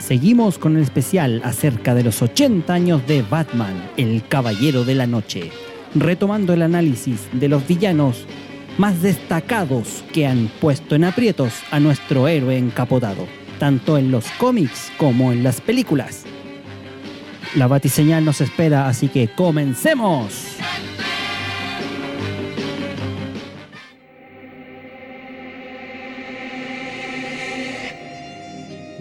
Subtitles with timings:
[0.00, 5.06] Seguimos con el especial acerca de los 80 años de Batman, el Caballero de la
[5.06, 5.50] Noche,
[5.94, 8.26] retomando el análisis de los villanos
[8.76, 13.26] más destacados que han puesto en aprietos a nuestro héroe encapotado,
[13.58, 16.24] tanto en los cómics como en las películas.
[17.54, 20.56] La batiseñal nos espera, así que comencemos.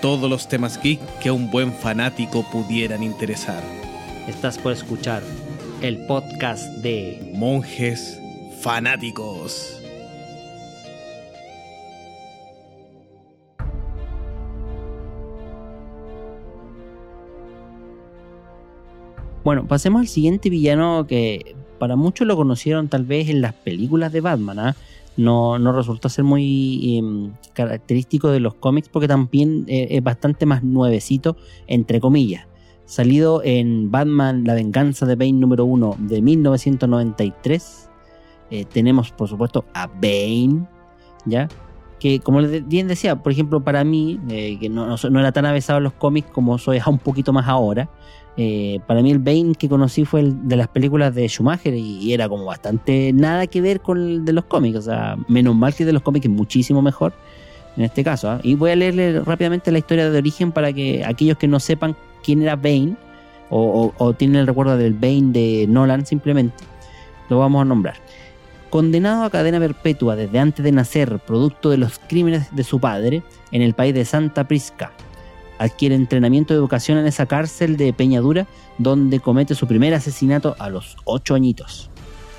[0.00, 3.64] Todos los temas geek que a un buen fanático pudieran interesar.
[4.28, 5.24] Estás por escuchar
[5.82, 8.16] el podcast de Monjes
[8.60, 9.82] fanáticos.
[19.42, 24.12] Bueno, pasemos al siguiente villano que para muchos lo conocieron tal vez en las películas
[24.12, 24.58] de Batman.
[24.60, 24.76] ¿ah?
[25.18, 30.46] No, no resultó ser muy em, característico de los cómics porque también eh, es bastante
[30.46, 32.46] más nuevecito, entre comillas.
[32.84, 37.90] Salido en Batman La venganza de Bane número 1 de 1993.
[38.50, 40.68] Eh, tenemos por supuesto a Bane,
[41.26, 41.48] ¿ya?
[41.98, 45.46] Que como bien decía, por ejemplo, para mí, eh, que no, no no era tan
[45.46, 47.90] avesado en los cómics como soy un poquito más ahora,
[48.40, 52.12] eh, para mí el Bane que conocí fue el de las películas de Schumacher y,
[52.12, 54.78] era como bastante nada que ver con el de los cómics.
[54.78, 57.12] O sea, menos mal que el de los cómics es muchísimo mejor
[57.76, 58.30] en este caso.
[58.30, 58.40] ¿ah?
[58.44, 61.96] Y voy a leerle rápidamente la historia de origen para que aquellos que no sepan
[62.24, 62.94] quién era Bane
[63.50, 66.62] o, o- o tienen el recuerdo del Bane de Nolan simplemente,
[67.28, 67.96] lo vamos a nombrar.
[68.70, 73.22] Condenado a cadena perpetua desde antes de nacer, producto de los crímenes de su padre,
[73.50, 74.92] en el país de Santa Prisca
[75.58, 78.46] adquiere entrenamiento de educación en esa cárcel de Peñadura,
[78.78, 81.90] donde comete su primer asesinato a los 8 añitos.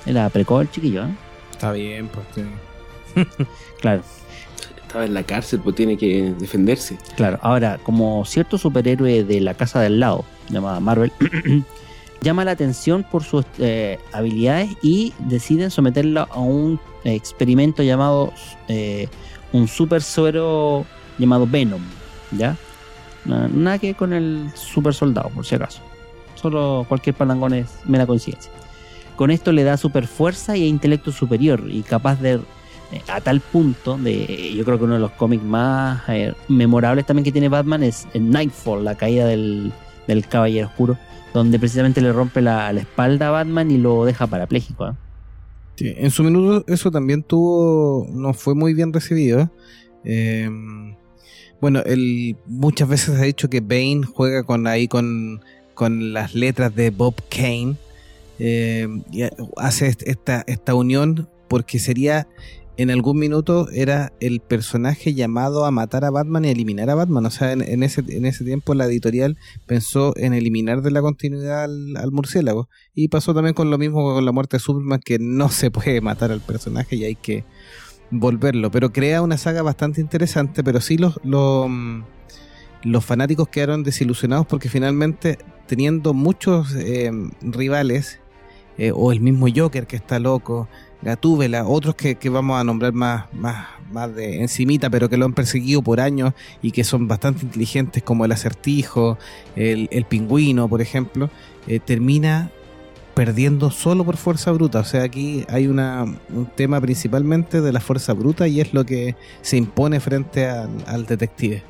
[0.06, 1.14] Era precoz el chiquillo, ¿eh?
[1.52, 2.46] Está bien, pues.
[3.80, 4.02] Claro,
[4.86, 6.98] Estaba en la cárcel, pues tiene que defenderse.
[7.16, 7.38] claro.
[7.42, 11.12] Ahora, como cierto superhéroe de la casa del lado, llamada Marvel,
[12.22, 18.32] llama la atención por sus eh, habilidades y deciden someterlo a un experimento llamado
[18.68, 19.08] eh,
[19.52, 20.84] un super suero
[21.18, 21.82] llamado Venom,
[22.32, 22.56] ¿ya?
[23.24, 25.80] Na- Nada que con el super soldado, por si acaso.
[26.34, 28.50] Solo cualquier palangón es mera coincidencia.
[29.16, 32.34] Con esto le da super fuerza y intelecto superior y capaz de
[32.92, 37.04] eh, a tal punto de yo creo que uno de los cómics más eh, memorables
[37.04, 39.72] también que tiene Batman es en Nightfall, la caída del,
[40.08, 40.96] del Caballero Oscuro,
[41.34, 44.88] donde precisamente le rompe la, la espalda a Batman y lo deja parapléjico.
[44.88, 44.94] ¿eh?
[45.98, 49.50] En su minuto eso también tuvo, no fue muy bien recibido.
[50.04, 50.48] Eh,
[51.60, 55.40] bueno, él muchas veces ha dicho que Bane juega con ahí con,
[55.74, 57.76] con las letras de Bob Kane.
[58.38, 59.22] eh, y
[59.56, 62.26] hace est- esta, esta unión porque sería
[62.76, 67.26] en algún minuto era el personaje llamado a matar a Batman y eliminar a Batman.
[67.26, 71.02] O sea, en, en ese, en ese tiempo la editorial pensó en eliminar de la
[71.02, 72.70] continuidad al, al murciélago.
[72.94, 76.00] Y pasó también con lo mismo con la muerte de Superman, que no se puede
[76.00, 77.44] matar al personaje y hay que
[78.10, 78.70] volverlo.
[78.70, 82.02] Pero crea una saga bastante interesante, pero sí los, los, mm,
[82.84, 87.10] los fanáticos quedaron desilusionados porque finalmente, teniendo muchos eh,
[87.42, 88.18] rivales,
[88.94, 90.66] o el mismo Joker que está loco,
[91.02, 95.24] Gatúbela, otros que, que vamos a nombrar más, más, más de encimita, pero que lo
[95.24, 99.18] han perseguido por años y que son bastante inteligentes, como el acertijo,
[99.56, 101.30] el, el pingüino, por ejemplo,
[101.66, 102.50] eh, termina
[103.20, 104.80] perdiendo solo por fuerza bruta.
[104.80, 108.86] O sea, aquí hay una, un tema principalmente de la fuerza bruta y es lo
[108.86, 111.62] que se impone frente al, detective.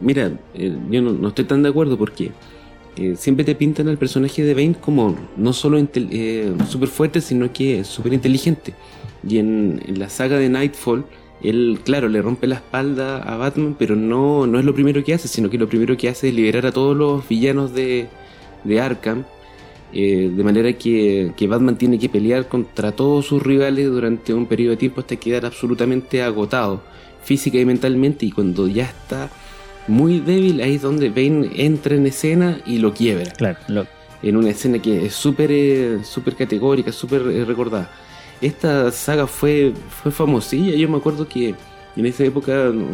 [0.00, 2.32] Mira, eh, yo no, estoy tan de acuerdo porque
[2.96, 7.52] eh, siempre te pintan al personaje de Bane como no solo eh, súper fuerte, sino
[7.52, 8.74] que súper inteligente.
[9.22, 11.04] Y en, en la saga de Nightfall,
[11.44, 15.14] él, claro, le rompe la espalda a Batman, pero no, no es lo primero que
[15.14, 18.08] hace, sino que lo primero que hace es liberar a todos los villanos de,
[18.64, 19.24] de Arkham.
[19.98, 24.44] Eh, de manera que, que Batman tiene que pelear contra todos sus rivales durante un
[24.46, 26.82] periodo de tiempo hasta quedar absolutamente agotado,
[27.24, 29.30] física y mentalmente, y cuando ya está
[29.88, 33.30] muy débil, ahí es donde Bane entra en escena y lo quiebra.
[33.32, 33.86] Claro, lo-
[34.22, 37.90] En una escena que es súper eh, súper categórica, súper eh, recordada.
[38.40, 39.72] Esta saga fue,
[40.02, 40.74] fue famosilla.
[40.74, 41.54] Yo me acuerdo que
[41.96, 42.52] en esa época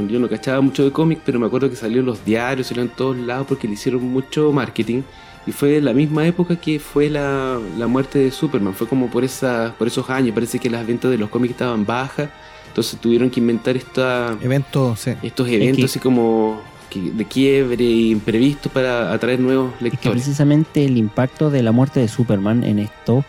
[0.09, 2.83] yo no cachaba mucho de cómics, pero me acuerdo que salió en los diarios, salió
[2.83, 5.03] en todos lados porque le hicieron mucho marketing.
[5.47, 8.75] Y fue la misma época que fue la, la muerte de Superman.
[8.75, 10.35] Fue como por, esa, por esos años.
[10.35, 12.29] Parece que las ventas de los cómics estaban bajas.
[12.69, 15.11] Entonces tuvieron que inventar esta, Eventos, sí.
[15.23, 16.61] estos eventos así como
[16.94, 20.23] de quiebre e imprevistos para atraer nuevos Es que lectores.
[20.23, 23.25] precisamente el impacto de la muerte de Superman en esto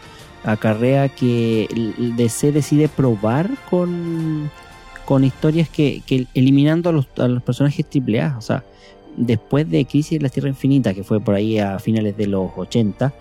[0.45, 4.49] acarrea que el DC decide probar con,
[5.05, 8.37] con historias que, que eliminando a los, a los personajes AAA.
[8.37, 8.63] O sea,
[9.17, 12.51] después de Crisis de la Tierra Infinita, que fue por ahí a finales de los
[12.55, 13.13] 80,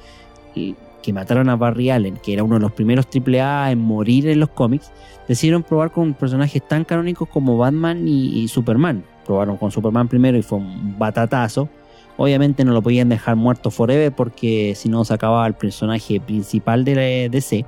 [0.55, 4.29] y que mataron a Barry Allen, que era uno de los primeros AAA en morir
[4.29, 4.91] en los cómics,
[5.29, 9.05] decidieron probar con personajes tan canónicos como Batman y, Superman.
[9.27, 11.69] Probaron con Superman primero y fue un batatazo.
[12.17, 16.85] Obviamente no lo podían dejar muerto forever porque si no se acababa el personaje principal
[16.85, 17.65] de la DC.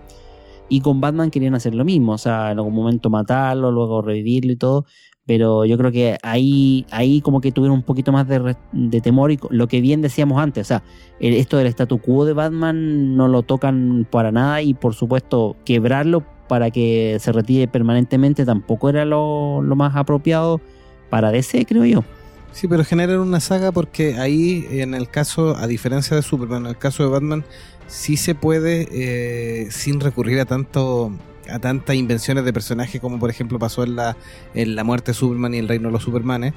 [0.68, 4.52] Y con Batman querían hacer lo mismo, o sea, en algún momento matarlo, luego revivirlo
[4.52, 4.86] y todo.
[5.26, 9.32] Pero yo creo que ahí, ahí como que tuvieron un poquito más de, de temor
[9.32, 10.82] y lo que bien decíamos antes, o sea,
[11.18, 15.56] el- esto del statu quo de Batman no lo tocan para nada y por supuesto
[15.64, 20.60] quebrarlo para que se retire permanentemente tampoco era lo, lo más apropiado
[21.08, 22.04] para DC, creo yo.
[22.52, 26.68] Sí, pero generan una saga porque ahí, en el caso, a diferencia de Superman, en
[26.70, 27.44] el caso de Batman,
[27.86, 31.10] sí se puede, eh, sin recurrir a tanto
[31.54, 34.16] a tantas invenciones de personajes como por ejemplo pasó en la,
[34.54, 36.52] en la muerte de Superman y el reino de los Supermanes,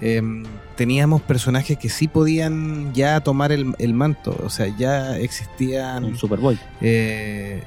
[0.00, 0.22] eh,
[0.76, 6.04] teníamos personajes que sí podían ya tomar el, el manto, o sea, ya existían...
[6.04, 6.58] Un Superboy.
[6.80, 7.62] eh,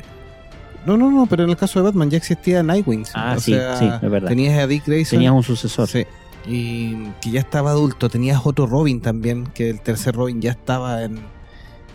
[0.85, 3.05] no, no, no, pero en el caso de Batman ya existía Nightwing.
[3.13, 4.27] Ah, o sí, sea, sí, es verdad.
[4.27, 5.17] Tenías a Dick Grayson.
[5.17, 5.87] Tenías un sucesor.
[5.87, 6.05] Sí.
[6.45, 8.09] Y que ya estaba adulto.
[8.09, 11.21] Tenías otro Robin también, que el tercer Robin ya estaba en,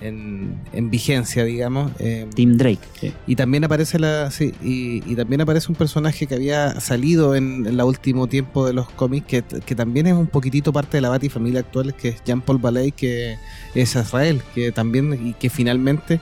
[0.01, 1.91] en, en vigencia, digamos.
[1.99, 2.81] eh, Tim Drake.
[3.01, 3.13] sí.
[3.27, 7.67] y también aparece la sí, y, y también aparece un personaje que había salido en
[7.67, 11.09] el último tiempo de los cómics, que, que también es un poquitito parte de la
[11.09, 13.37] Batifamilia actual, que es Jean-Paul Ballet, que
[13.75, 16.21] es Azrael, que también, y que finalmente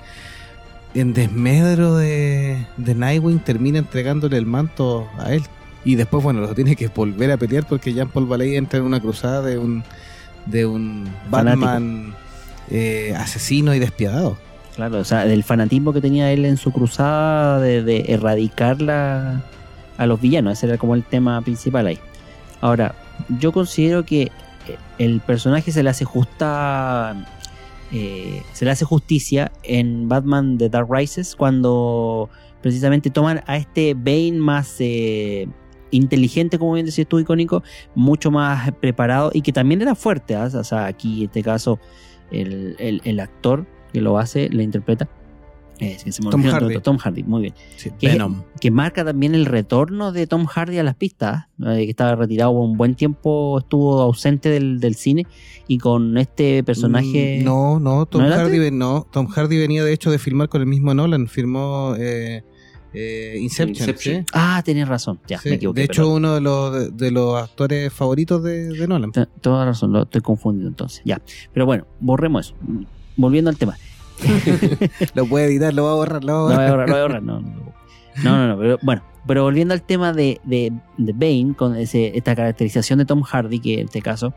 [0.94, 5.43] en desmedro de, de Nightwing termina entregándole el manto a él.
[5.84, 8.99] Y después, bueno, lo tiene que volver a pelear porque Jean-Paul Ballet entra en una
[8.99, 9.84] cruzada de un,
[10.46, 11.67] de un Fanático.
[11.67, 12.14] Batman
[12.71, 14.37] eh, asesino y despiadado.
[14.75, 19.43] Claro, o sea, del fanatismo que tenía él en su cruzada de, de erradicar la-
[19.97, 20.53] a los villanos.
[20.59, 21.99] Ese era como el tema principal ahí.
[22.61, 22.95] Ahora,
[23.41, 24.31] yo considero que eh,
[24.99, 27.27] el personaje se le hace justa.
[27.93, 32.29] eh, se le hace justicia en Batman The Dark Rises cuando
[32.61, 35.47] precisamente toman a este Bane más eh,
[35.93, 37.62] inteligente, como bien decías tú, icónico,
[37.95, 40.35] mucho más preparado y que también era fuerte.
[40.35, 40.51] ¿ah?
[40.53, 41.79] O sea, aquí en este caso,
[42.31, 45.08] el, el- el actor que lo hace, lo interpreta.
[45.78, 46.67] Es que se me Tom Hardy.
[46.76, 47.55] otro, Tom Hardy, muy bien.
[47.76, 48.43] Sí, Que- Venom.
[48.61, 51.84] Que marca también el retorno de Tom Hardy a las pistas, ¿eh?
[51.84, 55.26] que estaba retirado por un buen tiempo, estuvo ausente del, del cine
[55.69, 57.40] y con este personaje.
[57.43, 60.49] Mm, No, no, Tom ¿No era Hardy, no, Tom Hardy venía de hecho de filmar
[60.49, 62.43] con el mismo Nolan, firmó eh,
[62.97, 63.69] eh, Inception.
[63.89, 64.17] Inception.
[64.23, 64.27] ¿sí?
[64.33, 65.81] Ah, tenés razón, ya, Sí, me equivoqué.
[65.81, 66.15] de hecho, perdón.
[66.17, 69.13] uno de los, de, de los actores favoritos de, de Nolan.
[69.13, 71.03] Te- Toda razón, lo estoy confundiendo entonces.
[71.05, 71.21] Ya.
[71.53, 72.57] Pero bueno, borremos eso.
[73.17, 73.77] Volviendo al tema.
[75.15, 76.57] Lo puede editar, lo va a borrar, lo va a borrar.
[76.59, 77.75] voy a borrar, lo voy a borrar, no, no,
[78.25, 82.17] no, no, no, pero bueno, pero volviendo al tema de, de, de Bane, con ese,
[82.17, 84.33] esta caracterización de Tom Hardy, que en este caso,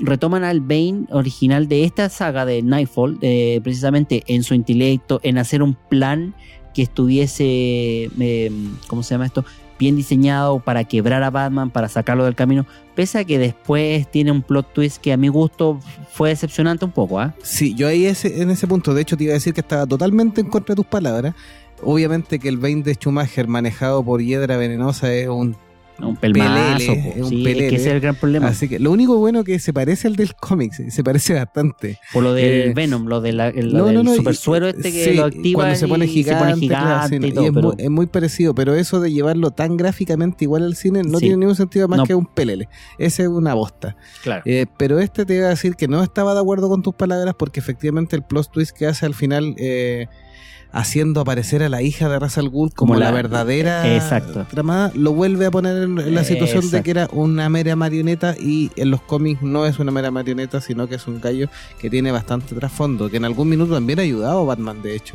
[0.00, 5.38] retoman al Bane original de esta saga de Nightfall, eh, precisamente en su intelecto, en
[5.38, 6.34] hacer un plan
[6.72, 8.50] que estuviese, eh,
[8.86, 9.44] ¿cómo se llama esto?
[9.78, 14.30] Bien diseñado para quebrar a Batman, para sacarlo del camino, pese a que después tiene
[14.30, 15.80] un plot twist que a mi gusto
[16.12, 17.34] fue decepcionante un poco, ¿ah?
[17.42, 19.86] Sí, yo ahí ese, en ese punto, de hecho, te iba a decir que estaba
[19.86, 21.34] totalmente en contra de tus palabras.
[21.82, 25.56] Obviamente que el Bane de Schumacher manejado por hiedra venenosa es un
[26.02, 27.08] Un pelmazo, Pelele, po.
[27.16, 28.48] es un Sí, es que ese es el gran problema.
[28.48, 31.98] Así que lo único bueno que se parece al del cómic, se parece bastante.
[32.12, 34.66] Por lo del Eh, Venom, lo, de la, el- No, del no, no, super suero
[34.68, 37.90] este que sí, lo activa cuando se pone gigante, y todo, es, pero muy, es
[37.90, 41.26] muy parecido, pero eso de llevarlo tan gráficamente igual al cine no Sí.
[41.26, 42.68] tiene ningún sentido más que un pelele.
[42.98, 43.96] Ese es una bosta.
[44.22, 44.42] claro.
[44.44, 47.34] Eh, pero este te iba a decir que no estaba de acuerdo con tus palabras
[47.38, 50.06] porque efectivamente el plot twist que hace al final eh,
[50.72, 54.46] haciendo aparecer a la hija de Ra's al Ghul como, Como la, la- verdadera exacto.
[54.50, 56.84] tramada, lo vuelve a poner en, la situación de Exacto.
[56.84, 60.88] que era una mera marioneta y en los cómics no es una mera marioneta, sino
[60.88, 61.48] que es un gallo
[61.78, 65.14] que tiene bastante trasfondo, que en algún minuto también ha ayudado a Batman, de hecho.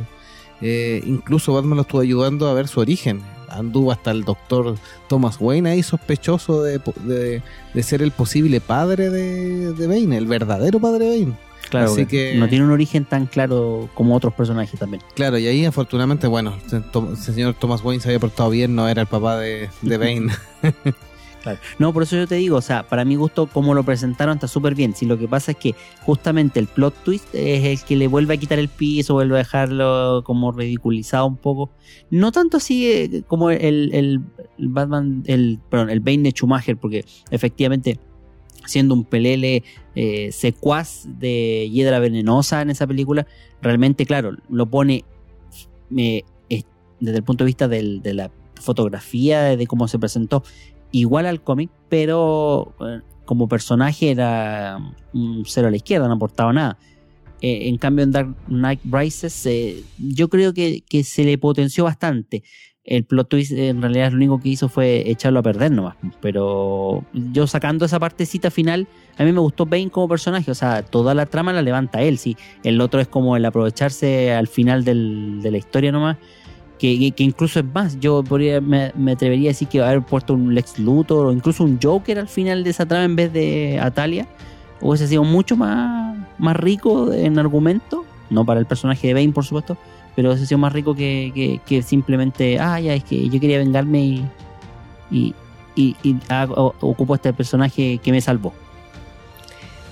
[0.60, 3.20] Eh, incluso Batman lo estuvo ayudando a ver su origen.
[3.48, 4.76] Anduvo hasta el doctor
[5.08, 7.42] Thomas Wayne ahí sospechoso de, de-
[7.74, 11.36] de ser el posible padre de, de Bane, el verdadero padre de Bane.
[11.70, 15.02] Claro así que no tiene un origen tan claro como otros personajes también.
[15.14, 18.74] Claro, y ahí afortunadamente, bueno, el to- el señor Thomas Wayne se había portado bien,
[18.74, 20.32] no era el papá de, de Bane.
[21.78, 24.46] No, por eso yo te digo, o sea, para mi gusto, como lo presentaron está
[24.48, 24.94] súper bien.
[24.94, 28.34] Si lo que pasa es que justamente el plot twist es el que le vuelve
[28.34, 31.70] a quitar el piso, vuelve a dejarlo como ridiculizado un poco.
[32.10, 34.20] No tanto así eh, como el, el,
[34.58, 37.98] Batman, el, perdón, el Bane de Schumacher, porque efectivamente
[38.66, 39.62] siendo un pelele
[39.94, 43.26] eh, secuaz de Hiedra Venenosa en esa película,
[43.62, 45.04] realmente, claro, lo pone
[45.96, 46.22] eh,
[47.00, 50.42] desde el punto de vista de la fotografía, de cómo se presentó,
[50.90, 54.78] igual al cómic, pero eh, como personaje era
[55.12, 56.78] un cero a la izquierda, no aportaba nada.
[57.40, 59.48] En cambio, en Dark Knight Rises,
[59.96, 62.42] yo creo que, se le potenció bastante.
[62.90, 65.96] El plot twist en realidad lo único que hizo fue echarlo a perder nomás.
[66.20, 70.50] Pero yo sacando esa partecita final, a mí me gustó Bane como personaje.
[70.50, 72.18] O sea, toda la trama la levanta él.
[72.18, 72.36] Sí.
[72.64, 74.94] El otro es como el aprovecharse al final de
[75.50, 76.16] la historia nomás
[76.78, 78.22] que, incluso es más, yo
[78.62, 82.28] me, atrevería a decir que haber puesto un Lex Luthor o incluso un Joker al
[82.28, 84.26] final de esa trama en vez de Atalia
[84.80, 89.44] hubiese sido mucho más, más rico en argumento, no para el personaje de Bane por
[89.44, 89.76] supuesto,
[90.18, 94.26] pero hubiese sido más rico que, simplemente, ah, ya es que yo quería vengarme y,
[95.12, 95.34] y,
[95.76, 96.16] y, y
[96.80, 98.52] ocupo este personaje que me salvó.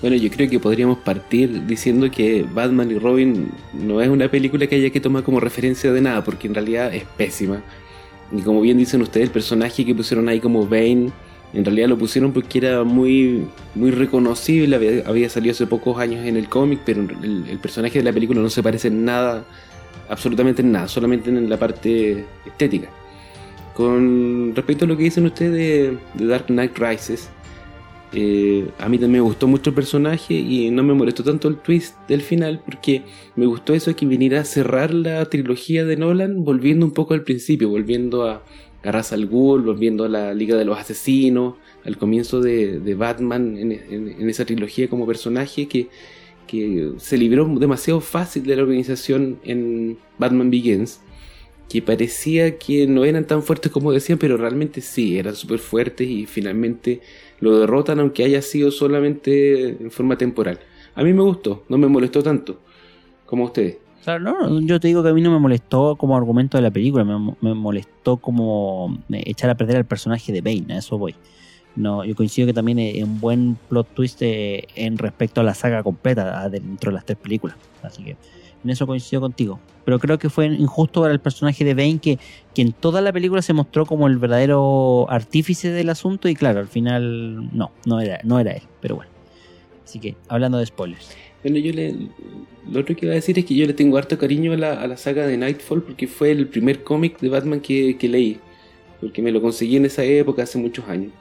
[0.01, 4.67] Bueno, yo creo que podríamos partir diciendo que Batman y Robin no es una película
[4.67, 7.63] que haya que tomar como referencia de nada, porque en realidad es pésima.
[8.29, 11.09] Y como bien dicen ustedes, el personaje que pusieron ahí como Bane,
[11.53, 16.35] en realidad lo pusieron porque era muy, muy reconocible, había, salido hace pocos años en
[16.35, 19.45] el cómic, pero el, personaje de la película no se parece en nada,
[20.09, 22.89] absolutamente en nada, solamente en la parte estética.
[23.73, 27.29] Con respecto a lo que dicen ustedes de Dark Knight Rises,
[28.13, 31.57] eh, a mí también me gustó mucho el personaje y no me molestó tanto el
[31.57, 33.03] twist del final porque
[33.35, 37.23] me gustó eso que viniera a cerrar la trilogía de Nolan volviendo un poco al
[37.23, 38.43] principio, volviendo a,
[38.83, 43.57] a Ra's al Ghul, volviendo a la Liga de los Asesinos, al comienzo de, Batman
[43.57, 45.89] en, esa trilogía como personaje que,
[46.47, 51.01] que se libró demasiado fácil de la organización en Batman Begins
[51.69, 56.07] que parecía que no eran tan fuertes como decían, pero realmente sí, eran súper fuertes
[56.07, 57.01] y finalmente
[57.39, 60.59] lo derrotan aunque haya sido solamente en forma temporal.
[60.95, 62.59] A mí me gustó, no me molestó tanto
[63.25, 63.77] como ustedes.
[64.03, 66.71] Claro, no, yo te digo que a mí no me molestó como argumento de la
[66.71, 71.13] película, me, molestó como eh, echar a perder al personaje de Bane, a eso voy.
[71.77, 75.53] No, yo coincido que también es un buen plot twist eh, en respecto a la
[75.53, 77.55] saga completa dentro de las tres películas.
[77.83, 78.17] Así que
[78.63, 79.59] en eso coincido contigo.
[79.85, 82.19] Pero creo que fue injusto para el personaje de Bane, que,
[82.53, 86.59] que en toda la película se mostró como el verdadero artífice del asunto, y claro,
[86.59, 89.11] al final no, no era, no era él, pero bueno.
[89.85, 91.15] Así que, hablando de spoilers.
[91.43, 91.95] Bueno, yo le,
[92.69, 94.97] lo otro que iba a decir es que yo le tengo harto cariño a la,
[94.97, 98.39] saga de Nightfall porque fue el primer cómic de Batman que, leí.
[98.99, 101.13] Porque me lo conseguí en esa época, hace muchos años.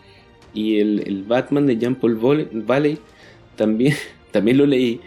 [0.57, 2.99] Y el, el Batman de Jean Paul Valley
[3.55, 3.95] también,
[4.33, 5.01] también lo leí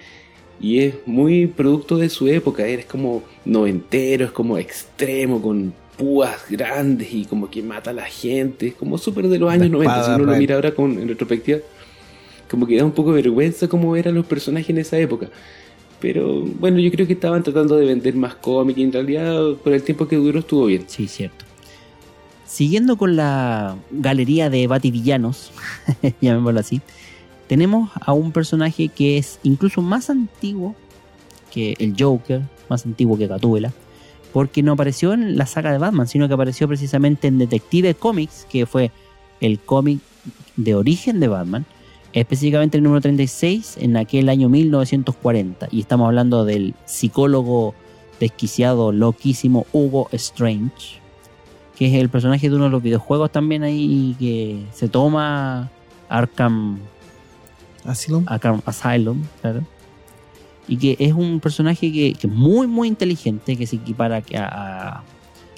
[0.61, 6.45] y es muy producto de su época, es como noventero, es como extremo, con púas
[6.49, 10.03] grandes y como que mata a la gente, es como súper de los años 90,
[10.03, 11.59] si uno lo mira ahora con, en retrospectiva,
[12.49, 15.29] como que da un poco de vergüenza cómo eran los personajes en esa época.
[15.99, 19.73] Pero bueno, yo creo que estaban tratando de vender más cómic y en realidad por
[19.73, 20.85] el tiempo que duró estuvo bien.
[20.87, 21.45] Sí, cierto.
[22.49, 25.51] Siguiendo con la galería de bativillanos,
[26.21, 26.81] llamémoslo así,
[27.47, 30.73] tenemos a un personaje que es incluso más antiguo
[31.53, 33.71] que el Joker, más antiguo que Gatúbela,
[34.33, 38.47] porque no apareció en la saga de Batman, sino que apareció precisamente en Detective Comics,
[38.49, 38.89] que fue
[39.41, 39.99] el cómic
[40.55, 41.67] de origen de Batman,
[42.13, 45.67] específicamente el número 36 en aquel año 1940.
[45.69, 47.75] Y estamos hablando del psicólogo
[48.19, 50.98] desquiciado, loquísimo Hugo Strange,
[51.79, 55.71] que es el personaje de uno de los videojuegos también ahí que se toma
[56.09, 56.77] Arkham
[57.85, 58.25] Asylum.
[58.65, 59.63] Asylum, claro.
[60.67, 65.03] Y que es un personaje que, es muy, muy inteligente, que se equipara a,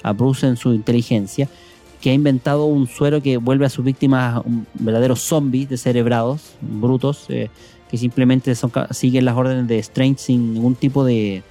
[0.04, 1.48] a, Bruce en su inteligencia,
[2.00, 4.42] que ha inventado un suero que vuelve a sus víctimas
[4.74, 7.50] verdaderos zombies descerebrados, brutos, eh,
[7.90, 11.42] que simplemente son, siguen las órdenes de Strange sin ningún tipo de,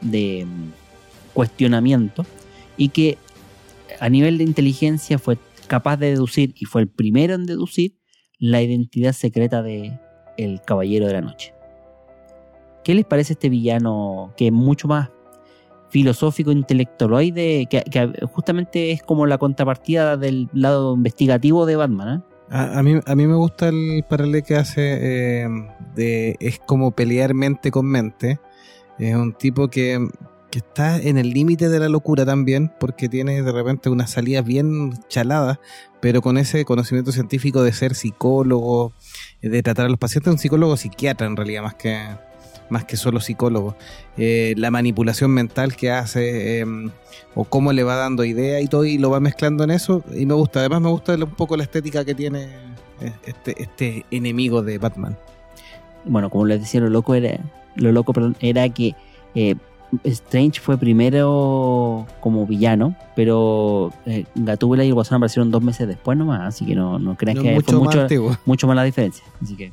[0.00, 2.24] de mm, cuestionamiento.
[2.78, 3.18] Y que
[4.00, 7.96] a nivel de inteligencia fue capaz de deducir, y fue el primero en deducir,
[8.38, 9.98] la identidad secreta de,
[10.36, 11.54] el Caballero de la Noche.
[12.84, 15.10] ¿Qué les parece este villano que es mucho más
[15.88, 22.18] filosófico, intelectualoide, que, que justamente es como la contrapartida del lado investigativo de Batman?
[22.18, 22.34] ¿eh?
[22.50, 25.48] A, mí, a mí me gusta el paralelo que hace eh,
[25.94, 28.38] de es como pelear mente con mente.
[28.98, 30.06] Es un tipo que,
[30.54, 34.40] que está en el límite de la locura también, porque tiene de repente una salida
[34.40, 35.58] bien chalada,
[35.98, 38.92] pero con ese conocimiento científico de ser psicólogo,
[39.42, 41.98] de tratar a los pacientes, un psicólogo psiquiatra en realidad, más que,
[42.70, 43.74] más que solo psicólogo.
[44.16, 46.92] Eh, la manipulación mental que hace, em,
[47.34, 50.24] o cómo le va dando idea y todo, y lo va mezclando en eso, y
[50.24, 50.60] me gusta.
[50.60, 52.44] Además, me gusta un poco la estética que tiene
[53.00, 55.18] eh, este, este enemigo de Batman.
[56.04, 57.40] Bueno, como les decía, lo loco era,
[57.74, 58.94] lo loco, era que
[59.34, 59.56] eh,
[60.04, 66.18] Strange fue primero como villano, pero eh, Gatúbela y el Guasón aparecieron dos meses después
[66.18, 68.06] nomás, así que no, no creas que fue mucho,
[68.44, 69.24] mucho más la diferencia.
[69.42, 69.72] Así que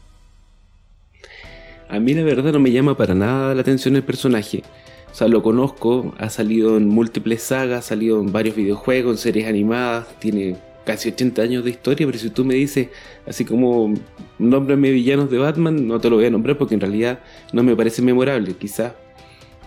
[1.92, 4.64] a mí la verdad no me llama para nada la atención el personaje.
[5.12, 9.18] O sea, lo conozco, ha salido en múltiples sagas, ha salido en varios videojuegos, en
[9.18, 12.88] series animadas, tiene casi 80 años de historia, pero si tú me dices,
[13.28, 13.94] así como
[14.40, 17.20] nómbrame villanos de Batman, no te lo voy a nombrar porque en realidad
[17.52, 18.54] no me parece memorable.
[18.54, 18.94] Quizás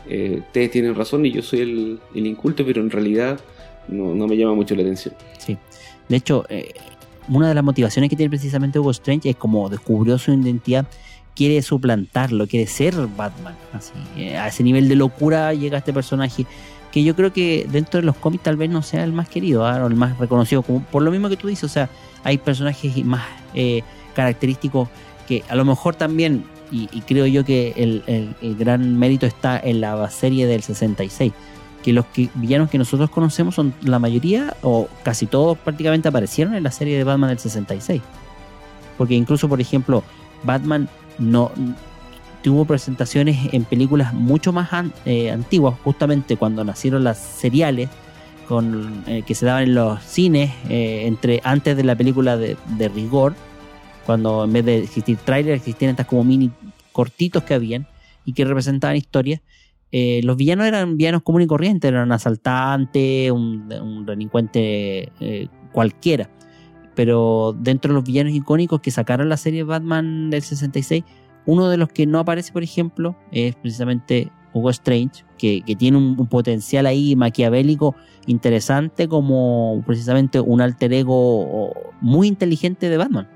[0.09, 3.41] eh, ustedes tienen razón y yo soy el, inculto, pero en realidad
[3.89, 5.15] no, me llama mucho la atención.
[5.39, 5.57] Sí,
[6.09, 6.73] de hecho, eh,
[7.29, 10.87] una de las motivaciones que tiene precisamente Hugo Strange es como descubrió su identidad
[11.35, 13.57] quiere suplantarlo, quiere ser Batman.
[13.73, 16.47] Así, eh, a ese nivel de locura llega este personaje
[16.93, 19.67] que yo creo que dentro de los cómics tal vez no sea el más querido
[19.67, 19.83] ¿ah?
[19.83, 21.91] o el más reconocido, como, por lo mismo que tú dices, o sea,
[22.23, 23.83] hay personajes más eh,
[24.15, 24.89] característicos
[25.27, 26.45] que a lo mejor también,
[26.75, 31.33] y, creo yo que el, gran mérito está en la serie del 66,
[31.83, 32.05] que los
[32.35, 36.99] villanos que nosotros conocemos son la mayoría o casi todos prácticamente aparecieron en la serie
[36.99, 38.03] de Batman del 66.
[38.99, 40.03] Porque incluso, por ejemplo,
[40.43, 40.89] Batman
[41.19, 41.53] no
[42.43, 44.69] tuvo presentaciones en películas mucho más
[45.05, 47.89] eh, antiguas, justamente cuando nacieron las seriales
[48.49, 52.57] con, eh, que se daban en los cines eh, entre antes de la película de,
[52.95, 53.35] rigor,
[54.05, 56.51] cuando en vez de existir trailers existían estas como mini
[56.93, 57.87] cortitos que habían
[58.25, 59.41] y que representaban historias.
[59.93, 65.13] los villanos eran villanos comunes y corrientes, eran un asaltante, un, un delincuente
[65.73, 66.31] cualquiera
[66.95, 71.05] pero dentro de los villanos icónicos que sacaron la serie Batman del 66,
[71.47, 76.17] uno de los que no aparece, por ejemplo, es precisamente Hugo Strange, que, tiene un,
[76.29, 77.95] potencial ahí maquiavélico
[78.27, 83.29] interesante como precisamente un alter ego muy inteligente de Batman.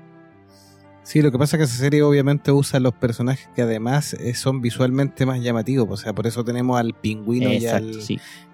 [1.09, 4.35] Sí, lo que pasa es que esa serie obviamente usa los personajes que además eh,
[4.35, 7.99] son visualmente más llamativos, o sea, por eso tenemos al pingüino y, al,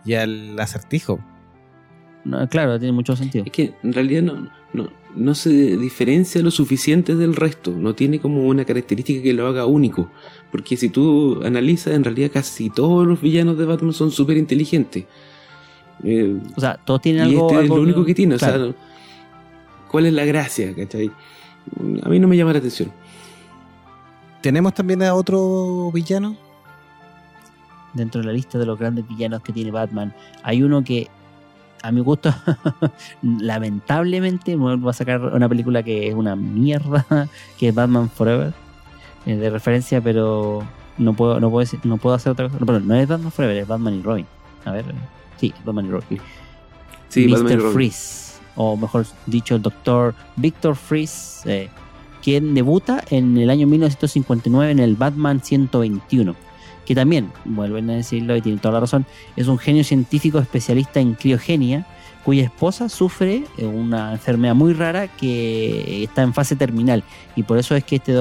[0.05, 1.19] y al acertijo
[2.49, 3.45] claro, tiene mucho sentido.
[3.45, 8.19] Es que en realidad no, no, no se diferencia lo suficiente del resto, no tiene
[8.19, 10.09] como una característica que lo haga único.
[10.51, 15.05] Porque si tú analizas, en realidad casi todos los villanos de Batman son súper inteligentes.
[16.03, 17.49] Eh, o sea, todos tienen algo.
[17.51, 18.73] Este es lo único que tiene, o sea,
[19.89, 20.73] ¿cuál es la gracia?
[22.03, 22.91] A mí no me llama la atención.
[24.41, 26.35] ¿Tenemos también a otro villano?
[27.93, 31.09] Dentro de la lista de los grandes villanos que tiene Batman, hay uno que
[31.85, 32.33] a mi gusto,
[33.21, 37.05] lamentablemente, me voy a sacar una película que es una mierda,
[37.59, 38.53] que es Batman Forever,
[39.27, 40.63] eh, de referencia, pero
[40.97, 42.65] no puedo, no puedo decir, no puedo hacer otra cosa.
[42.65, 44.25] No, no es Batman Forever, es Batman y Robin.
[44.65, 44.85] A ver,
[45.37, 46.21] sí, Batman y Robin.
[47.09, 47.71] Sí, Mr.
[47.71, 48.24] Freeze,
[48.55, 51.69] o mejor dicho, el doctor Victor Freeze, eh,
[52.23, 56.35] quien debuta en el año 1959 en el Batman 121
[56.85, 60.99] que también, vuelven a decirlo y tiene toda la razón, es un genio científico especialista
[60.99, 61.85] en criogenia,
[62.23, 67.03] cuya esposa sufre una enfermedad muy rara que está en fase terminal.
[67.35, 68.13] Y por eso es que este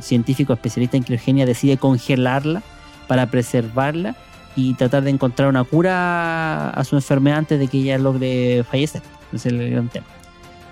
[0.00, 2.62] científico especialista en criogenia decide congelarla
[3.08, 4.16] para preservarla
[4.56, 9.02] y tratar de encontrar una cura a su enfermedad antes de que ella logre fallecer.
[9.32, 10.06] Ese es el gran tema.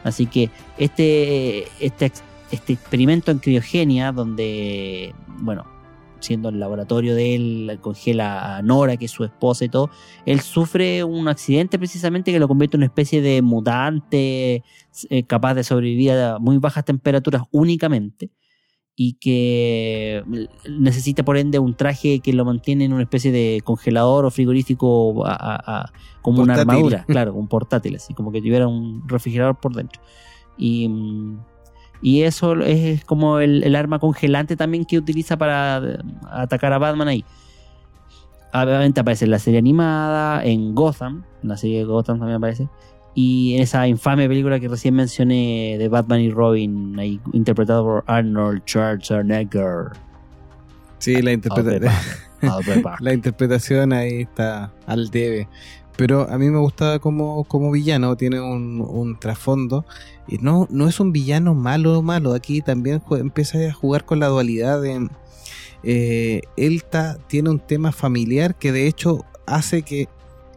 [0.03, 2.11] Así que este, este,
[2.51, 5.67] este experimento en criogenia, donde, bueno,
[6.21, 9.91] siendo el laboratorio de él, congela a Nora, que es su esposa y todo,
[10.25, 14.63] él sufre un accidente precisamente que lo convierte en una especie de mutante
[15.11, 18.31] eh, capaz de sobrevivir a muy bajas temperaturas únicamente
[18.97, 20.23] y que
[20.69, 25.25] necesita por ende un traje que lo mantiene en una especie de congelador o frigorífico
[26.23, 30.01] como una armadura, claro, un portátil, así como que tuviera un refrigerador por dentro.
[30.57, 30.89] Y
[32.05, 35.99] y eso es como el, arma congelante también que utiliza para eh,
[36.31, 37.25] atacar a Batman ahí.
[38.53, 42.69] Obviamente aparece en la serie animada, en Gotham, en la serie de Gotham también aparece.
[43.15, 48.05] Y en esa infame película que recién mencioné de Batman y Robin, ahí interpretado por
[48.07, 49.93] Arnold Schwarzenegger.
[50.99, 51.33] Sí, la,
[53.01, 55.49] la interpretación ahí está al debe
[55.97, 59.85] pero a mí me gusta como, como villano, tiene un, un trasfondo.
[60.27, 62.35] Y no, no es un villano malo malo.
[62.35, 65.09] Aquí también empieza a jugar con la dualidad de.
[65.83, 66.83] Eh, él
[67.29, 70.09] tiene un tema familiar que de hecho hace que,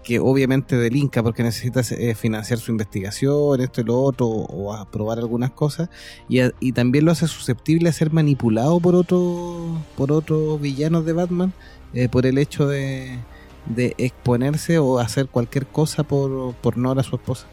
[0.08, 5.18] que obviamente delinca porque necesita eh, financiar su investigación, esto y lo otro, o aprobar
[5.18, 5.90] algunas cosas,
[6.30, 11.12] y, a- también lo hace susceptible a ser manipulado por otro, por otros villanos de
[11.12, 11.52] Batman,
[11.94, 13.20] eh, por el hecho de,
[13.66, 17.46] de exponerse o hacer cualquier cosa por, por no a su esposa.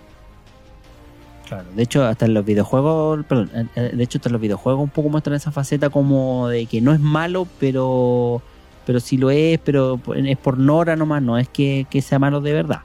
[1.48, 4.80] Claro, de hecho, hasta en los videojuegos, perdón, eh, de hecho, hasta en los videojuegos
[4.80, 8.42] un poco muestran esa faceta como de que no es malo, pero
[8.84, 12.52] pero sí lo es, pero es por Nora nomás, no es que, sea malo de
[12.52, 12.80] verdad.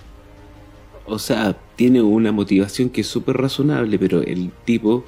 [1.05, 5.03] O sea, tiene una motivación que es súper razonable, pero el tipo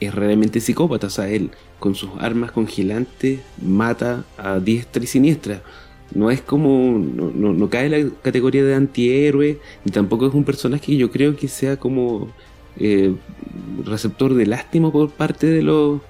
[0.00, 1.06] es realmente psicópata.
[1.06, 5.62] O sea, él con sus armas congelantes mata a diestra y siniestra.
[6.14, 6.98] No es como.
[6.98, 10.96] No, no, no cae en la categoría de antihéroe, ni tampoco es un personaje que
[10.96, 12.28] yo creo que sea como
[12.78, 13.14] eh,
[13.84, 16.00] receptor de lástima por parte de los,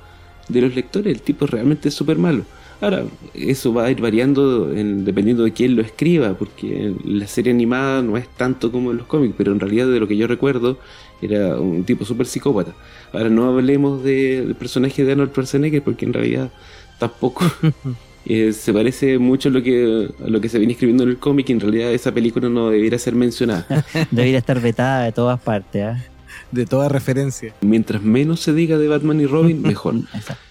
[0.49, 1.15] de los lectores.
[1.15, 2.45] El tipo es realmente súper malo.
[2.81, 7.53] Ahora, eso va a ir variando en- dependiendo de quién lo escriba, porque la serie
[7.53, 10.27] animada no es tanto como en los cómics, pero en realidad de lo que yo
[10.27, 10.79] recuerdo
[11.23, 12.75] era un tipo súper psicópata.
[13.13, 16.51] Ahora no hablemos de- del personaje de Arnold Schwarzenegger, porque en realidad
[16.99, 17.45] tampoco
[18.27, 21.17] eh, se parece mucho a lo, que, a lo que se viene escribiendo en el
[21.19, 23.67] cómic, y en realidad esa película no debiera ser mencionada.
[24.11, 25.83] Debería estar vetada de todas partes.
[25.83, 26.05] ¿ah?
[26.53, 27.55] De toda referencia.
[27.63, 29.95] Mientras menos se diga de Batman y Robin, mejor.
[30.15, 30.43] Exacto.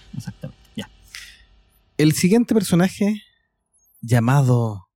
[1.98, 3.22] El siguiente personaje,
[4.02, 4.90] llamado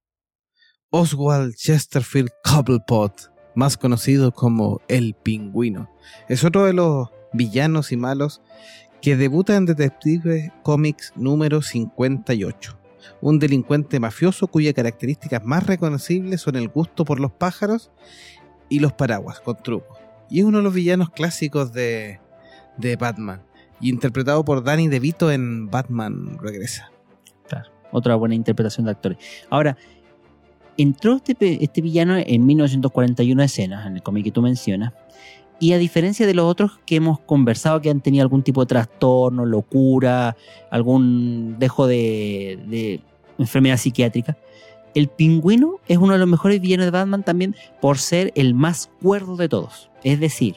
[0.91, 5.91] Oswald Chesterfield Cobblepot, más conocido como el Pingüino,
[6.29, 8.43] es otro de los villanos y malos
[9.01, 12.79] que debuta en Detective Comics número 58.
[13.23, 17.91] Un delincuente mafioso cuyas características más reconocibles son el gusto por los pájaros
[18.69, 19.97] y los paraguas con trucos.
[20.29, 22.21] Y es uno de los villanos clásicos de,
[22.77, 23.43] de Batman,
[23.81, 26.91] y interpretado por Danny DeVito en Batman Regresa.
[27.49, 29.19] Claro, otra buena interpretación de actores.
[29.49, 29.77] Ahora,
[30.77, 34.93] entró este, este villano en 1941 escenas, en el cómic que tú mencionas,
[35.59, 38.67] y a diferencia de los otros que hemos conversado que han tenido algún tipo de
[38.67, 40.37] trastorno, locura,
[40.71, 43.01] algún dejo de, de
[43.39, 44.39] enfermedad psiquiátrica,
[44.95, 48.91] el pingüino es uno de los mejores villanos de Batman también por ser el más
[49.03, 49.91] cuerdo de todos.
[50.03, 50.57] Es decir,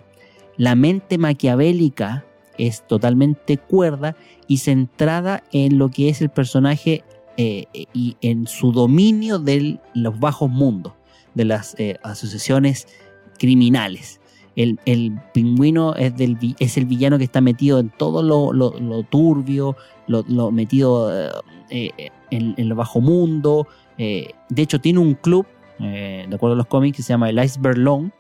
[0.58, 2.26] la mente maquiavélica
[2.58, 4.16] es totalmente cuerda
[4.48, 7.04] y centrada en lo que es el personaje
[7.38, 10.94] eh, y en su dominio de los bajos mundos,
[11.34, 12.88] de las eh, asociaciones
[13.40, 14.20] criminales.
[14.56, 19.76] El, el pingüino es, del, es el villano que está metido en todo lo, turbio,
[20.06, 21.12] lo, metido
[21.72, 23.68] eh, en, en lo bajo mundo.
[23.98, 25.48] de hecho, tiene un club,
[25.80, 28.12] de acuerdo a los cómics, que se llama el Iceberg Long,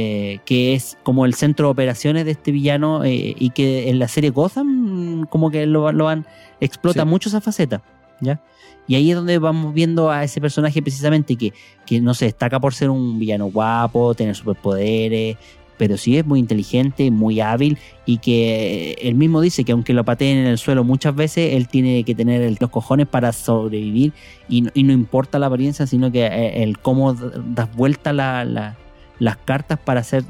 [0.00, 3.98] eh, que es como el centro de operaciones de este villano eh, y que en
[3.98, 6.24] la serie Gotham como que lo, lo han
[6.60, 7.08] explota Sí.
[7.08, 7.82] mucho esa faceta,
[8.20, 8.40] ¿ya?
[8.86, 11.52] Y ahí es donde vamos viendo a ese personaje precisamente que,
[11.84, 15.36] que no se destaca por ser un villano guapo, tener superpoderes,
[15.76, 20.04] pero sí es muy inteligente, muy hábil y que él mismo dice que aunque lo
[20.04, 24.12] pateen en el suelo muchas veces, él tiene que tener los cojones para sobrevivir
[24.48, 28.44] y, no- y no importa la apariencia, sino que eh, el cómo das vuelta la-
[28.44, 28.76] la-
[29.18, 30.24] las cartas para hacer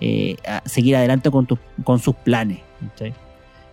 [0.00, 2.60] eh, seguir adelante con, tus- con sus planes.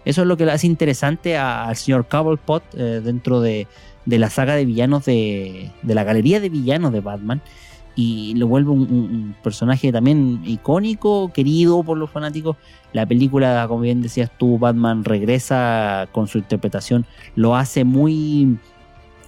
[0.06, 3.68] Eso es lo que le hace interesante al señor Cobblepot eh, dentro de,
[4.06, 7.42] de la saga de villanos de, de la galería de villanos de Batman
[7.96, 12.56] y lo vuelve un- un personaje también icónico, querido por los fanáticos.
[12.94, 17.06] La película, como bien decías tú, Batman regresa con su interpretación,
[17.36, 18.58] lo hace muy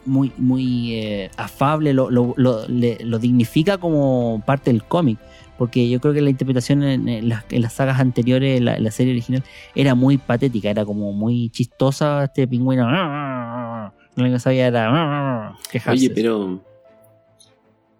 [0.05, 5.19] muy, muy eh, afable, lo, lo- lo- lo dignifica como parte del cómic.
[5.57, 8.89] Porque yo creo que la interpretación en, las, en las sagas anteriores, en la, la
[8.91, 9.43] serie original,
[9.75, 12.89] era muy patética, era como muy chistosa este pingüino.
[14.15, 15.99] Lo que sabía era quejarse.
[16.05, 16.61] Oye, pero.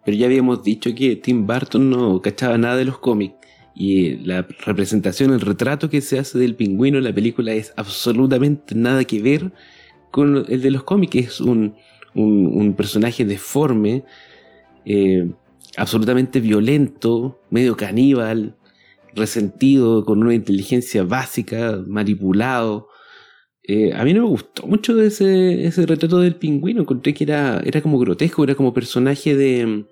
[0.05, 3.35] Pero ya habíamos dicho que Tim Burton no cachaba nada de los cómics.
[3.75, 8.75] Y la representación, el retrato que se hace del pingüino en la película es absolutamente
[8.75, 9.51] nada que ver
[10.11, 11.15] con el de los cómics.
[11.15, 11.75] Es un,
[12.15, 14.03] un, personaje deforme,
[14.85, 15.31] eh,
[15.77, 18.55] absolutamente violento, medio caníbal,
[19.15, 22.89] resentido, con una inteligencia básica, manipulado.
[23.63, 26.81] Eh, a mí no me gustó mucho ese, ese retrato del pingüino.
[26.81, 29.85] Encontré que era, era como grotesco, era como personaje de,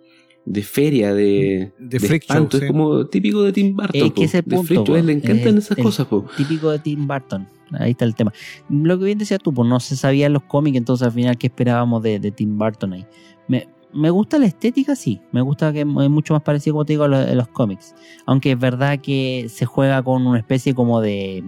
[0.46, 2.58] de feria, de, De freak show, espanto.
[2.58, 2.66] sí.
[2.66, 4.02] Es como típico de Tim Burton.
[4.08, 4.68] Es que ese es el De punto.
[4.68, 6.08] freak show, le encantan Es esas el cosas.
[6.08, 6.26] po.
[6.38, 7.48] Típico de Tim Burton.
[7.74, 8.34] Ahí está el tema.
[8.70, 11.38] Lo que bien decías tú, pues no se sabía en los cómics, entonces al final,
[11.38, 13.06] ¿qué esperábamos de, de Tim Burton ahí?
[13.48, 15.22] Me, me gusta la estética, sí.
[15.32, 17.94] Me gusta que es mucho más parecido, como te digo, a los, a los cómics.
[18.26, 21.44] Aunque es verdad que se juega con una especie como de.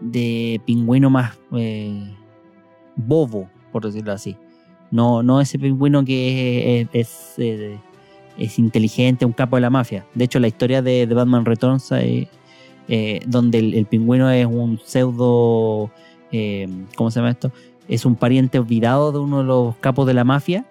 [0.00, 1.38] de pingüino más.
[1.52, 2.14] eh,
[2.96, 4.36] bobo, por decirlo así.
[4.90, 7.78] No, no ese pingüino que es, es, eh,
[8.38, 10.06] es inteligente, un capo de la mafia.
[10.14, 12.28] De hecho, la historia de, de Batman Returns, eh,
[12.88, 15.90] eh, donde el, el pingüino es un pseudo,
[16.32, 17.50] eh, ¿cómo se llama esto?
[17.88, 20.64] Es un pariente olvidado de uno de los capos de la mafia.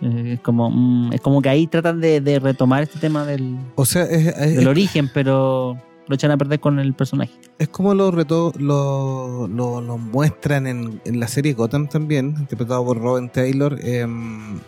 [0.00, 3.58] Eh, es, como, mm, es como que ahí tratan de, de retomar este tema del,
[3.74, 7.32] O sea, es, es- del origen, pero lo echan a perder con el personaje.
[7.58, 12.84] es como lo, reto, lo, lo, lo muestran en, en la serie Gotham también, interpretado
[12.84, 13.76] por Robin Taylor.
[13.82, 14.58] em,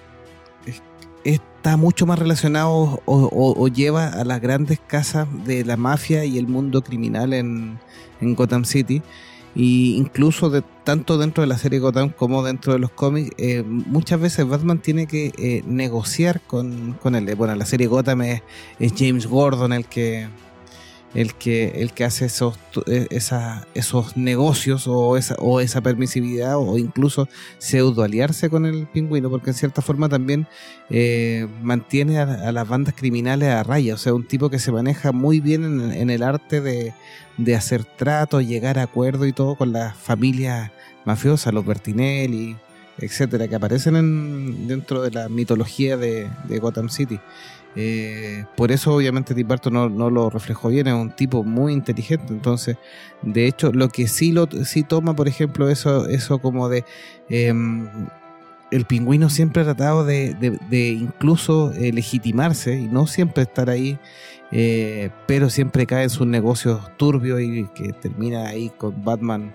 [1.25, 6.47] está mucho más relacionado o, lleva a las grandes casas de la mafia y el
[6.47, 7.79] mundo criminal en,
[8.21, 9.03] en Gotham City.
[9.55, 14.21] Y incluso tanto dentro de la serie Gotham como dentro de los cómics, eh, muchas
[14.21, 17.35] veces Batman tiene que eh, negociar con, con él.
[17.35, 18.43] Bueno, la serie Gotham es
[18.97, 20.29] James Gordon el que,
[21.15, 22.59] el que, el que hace esos,
[23.11, 29.29] esa- esos negocios o esa, o esa permisividad o incluso pseudo aliarse con el pingüino,
[29.29, 30.47] porque en cierta forma también
[30.89, 33.95] eh, mantiene a, las bandas criminales a raya.
[33.95, 36.95] O sea, un tipo que se maneja muy bien en, en el arte de,
[37.39, 40.71] de hacer tratos, llegar a acuerdo y todo con las familias
[41.05, 42.57] mafiosas, los Bertinelli,
[42.99, 47.19] etcétera, que aparecen en, dentro de la mitología de, de Gotham City.
[47.77, 51.73] Eh, por eso obviamente Tim Burton no, no lo reflejó bien, es un tipo muy
[51.73, 52.77] inteligente, entonces
[53.23, 56.85] de hecho lo que sí lo sí toma por ejemplo eso eso como de
[57.29, 57.89] em,
[58.73, 63.71] el pingüino siempre ha tratado de, de- de incluso eh, legitimarse y no siempre estar
[63.71, 63.99] ahí
[64.53, 69.55] eh, pero siempre cae en sus negocios turbios y que termina ahí con Batman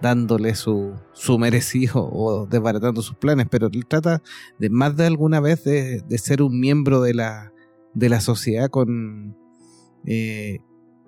[0.00, 4.22] dándole su, su merecido o desbaratando sus planes, pero él trata
[4.58, 7.52] de más de alguna vez de, de ser un miembro de la,
[7.96, 9.34] de la sociedad con
[10.04, 10.58] eh,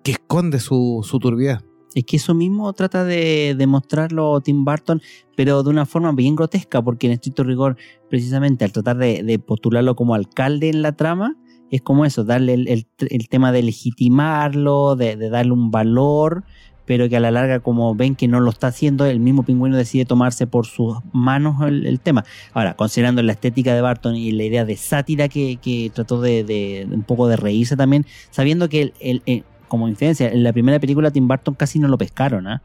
[0.03, 1.63] que esconde su, su turbiedad.
[1.95, 5.01] Es que eso mismo trata de demostrarlo Tim Burton,
[5.37, 7.77] pero de una forma bien grotesca, porque en estricto rigor,
[8.09, 11.37] precisamente al tratar de, de postularlo como alcalde en la trama,
[11.71, 16.45] es como eso, darle el, el- tema de legitimarlo, de darle un valor,
[16.89, 19.77] pero que a la larga, como ven que no lo está haciendo, el mismo pingüino
[19.77, 22.25] decide tomarse por sus manos el, tema.
[22.55, 26.89] Ahora, considerando la estética de Barton y la idea de sátira que, que trató de,
[26.91, 31.11] un poco de reírse también, sabiendo que el, eh, como influencia, en la primera película
[31.11, 32.63] Tim Burton casi no lo pescaron, ¿ah?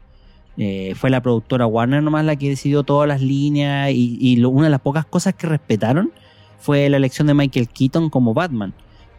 [0.56, 4.70] Eh, fue la productora Warner nomás la que decidió todas las líneas y, una de
[4.70, 6.12] las pocas cosas que respetaron
[6.58, 8.72] fue la elección de Michael Keaton como Batman.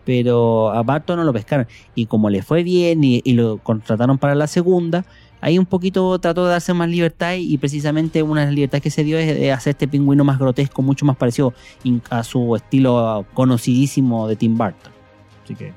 [0.06, 1.68] Pero a Barton no lo pescaron.
[1.96, 5.06] Y como le fue bien y, y lo contrataron para la segunda,
[5.42, 8.84] ahí un poquito trató de darse más libertad y, y precisamente una de las libertades
[8.84, 11.54] que se dio es de hacer este pingüino más grotesco, mucho más parecido
[12.10, 14.92] a su estilo conocidísimo de Tim Burton.
[15.44, 15.74] Así que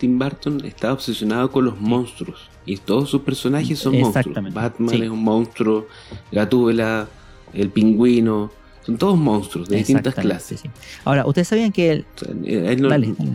[0.00, 2.48] Tim Burton está obsesionado con los monstruos.
[2.64, 4.54] Y todos sus personajes son monstruos.
[4.54, 5.02] Batman sí.
[5.02, 5.86] es un monstruo,
[6.32, 7.08] Gatúbela,
[7.52, 8.50] el pingüino.
[8.84, 10.60] Son todos monstruos de distintas clases.
[10.60, 10.70] sí.
[11.04, 12.06] Ahora, ustedes sabían que el...
[12.16, 13.30] O sea, él no, Dale, dale.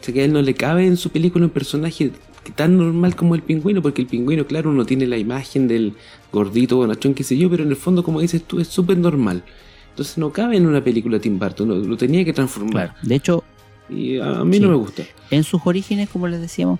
[0.00, 2.12] o sea, que a él no le cabe en su película un personaje
[2.54, 5.94] tan normal como el pingüino, porque el pingüino, claro, uno tiene la imagen del
[6.32, 9.42] gordito bonachón, qué sé yo, pero en el fondo, como dices tú, es súper normal.
[9.90, 12.70] Entonces no cabe en una película Tim Burton, lo, lo tenía que transformar.
[12.92, 12.94] Claro.
[13.02, 13.44] De hecho,
[13.90, 14.62] Y a, a mí Sí.
[14.62, 15.02] no me gusta.
[15.30, 16.78] en sus orígenes, como les decíamos,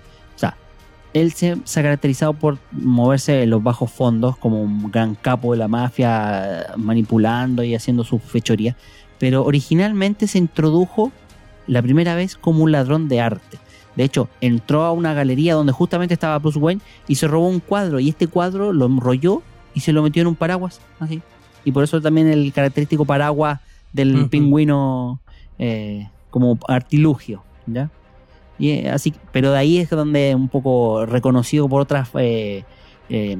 [1.13, 5.53] él se, se ha caracterizado por moverse en los bajos fondos como un gran capo
[5.53, 8.75] de la mafia, manipulando y haciendo sus fechorías,
[9.17, 11.11] pero originalmente se introdujo
[11.67, 13.57] la primera vez como un ladrón de arte.
[13.95, 17.59] De hecho, entró a una galería donde justamente estaba Bruce Wayne y se robó un
[17.59, 19.41] cuadro y este cuadro lo enrolló
[19.73, 21.21] y se lo metió en un paraguas, así.
[21.65, 23.59] Y por eso también el característico paraguas
[23.91, 25.19] del pingüino
[25.57, 27.89] eh, como artilugio, ¿ya?
[28.59, 32.65] Y, eh, así, pero de ahí es donde un poco reconocido por otras eh,
[33.09, 33.37] eh,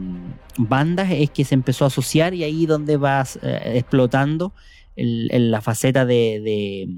[0.57, 4.53] bandas es que se empezó a asociar y ahí donde vas explotando
[4.95, 6.89] la faceta de,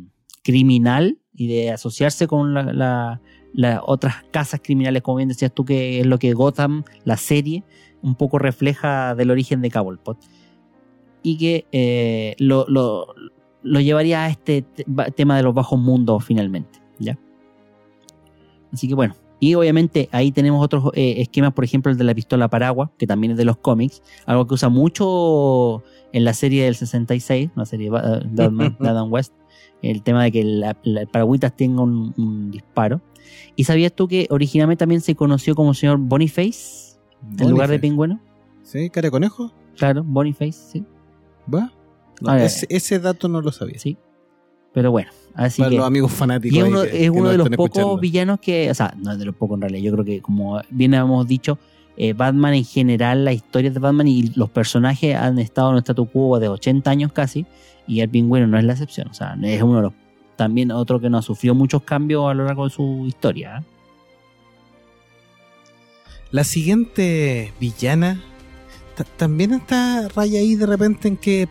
[0.43, 3.21] criminal y de asociarse con la- la-
[3.53, 7.63] las otras casas criminales, como bien decías tú, que es lo que Gotham, la serie,
[8.01, 10.17] un poco refleja del origen de Cobblepot.
[11.21, 13.05] Y que lo,
[13.63, 14.65] llevaría a este
[15.15, 16.80] tema de los bajos mundos finalmente.
[18.71, 19.15] Así que bueno.
[19.39, 23.07] Y obviamente ahí tenemos otros eh, esquemas, por ejemplo el de la pistola paraguas, que
[23.07, 27.65] también es de los cómics, algo que usa mucho en la serie del 66, una
[27.65, 28.19] serie de Ba-
[28.79, 29.33] de Adam, West,
[29.81, 33.01] el tema de que la- la- el paragüitas tenga un, un disparo.
[33.55, 36.99] ¿Y sabías tú que originalmente también se conoció como señor Boniface,
[37.39, 38.19] en lugar de pingüino?
[38.63, 38.89] ¿Sí?
[38.91, 39.51] ¿Cara de conejo?
[39.75, 40.85] Claro, Boniface, sí.
[41.51, 41.71] ¿Va?
[42.21, 43.79] No, ese, ese dato no lo sabía.
[43.79, 43.97] sí.
[44.73, 45.77] Pero bueno, así Para que...
[45.77, 46.55] los amigos fanáticos.
[46.55, 47.97] Y es uno, que- es que uno nos de los pocos escuchando.
[47.99, 50.61] villanos que, o sea, no es de los pocos en realidad, yo creo que como
[50.69, 51.57] bien hemos dicho,
[51.97, 55.79] eh, Batman en general, la historia de Batman y los personajes han estado en un
[55.79, 57.45] statu quo de 80 años casi,
[57.85, 59.09] y el pingüino no es la excepción.
[59.09, 59.93] O sea, es uno de los,
[60.37, 63.57] también otro que no ha sufrido muchos cambios a lo largo de su historia.
[63.57, 63.63] ¿eh?
[66.31, 68.21] La siguiente villana
[69.17, 71.47] también está raya ahí de repente en que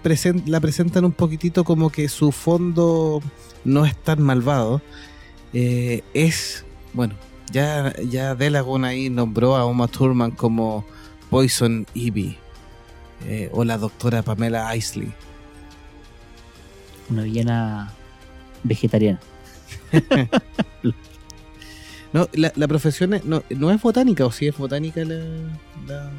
[0.46, 3.22] la presentan un poquitito como que su fondo
[3.64, 4.82] no es tan malvado.
[5.52, 7.14] Eh, es, bueno,
[7.52, 10.84] ya, ya Delagon ahí nombró a Uma Thurman como
[11.28, 12.36] Poison Ivy
[13.26, 15.12] eh, o la doctora Pamela Isley.
[17.10, 17.92] Una villana
[18.62, 19.20] vegetariana.
[22.12, 26.10] no, la, profesión no, no, es botánica, o si es botánica la,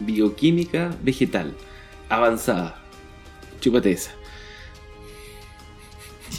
[0.00, 1.54] Bioquímica vegetal
[2.08, 2.80] avanzada.
[3.60, 4.10] Chúpate esa.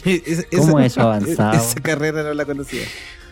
[0.56, 1.52] ¿Cómo es eso avanzado?
[1.56, 2.82] Esa carrera no la conocía.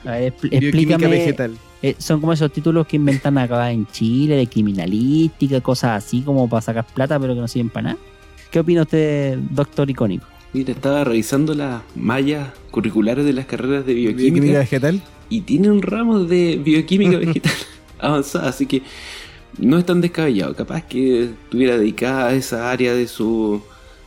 [0.04, 1.08] A explícame.
[1.08, 1.56] vegetal.
[1.82, 6.48] Eh, son como esos títulos que inventan acá en Chile, de criminalística, cosas así como
[6.48, 7.98] para sacar plata, pero que no sirven para nada.
[8.50, 10.26] ¿Qué opina usted, doctor icónico?
[10.52, 14.60] Mira, estaba revisando las mallas curriculares de las carreras de bioquímica.
[14.60, 15.02] vegetal?
[15.28, 17.52] Y tiene un ramo de bioquímica vegetal
[17.98, 18.82] avanzada, así que
[19.58, 20.54] no es tan descabellado.
[20.54, 23.62] Capaz que estuviera dedicada a esa área de su,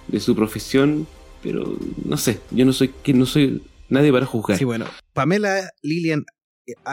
[0.07, 1.07] de su profesión,
[1.41, 4.57] pero no sé, yo no soy, que no soy nadie para juzgar.
[4.57, 6.25] Sí, bueno, Pamela Lillian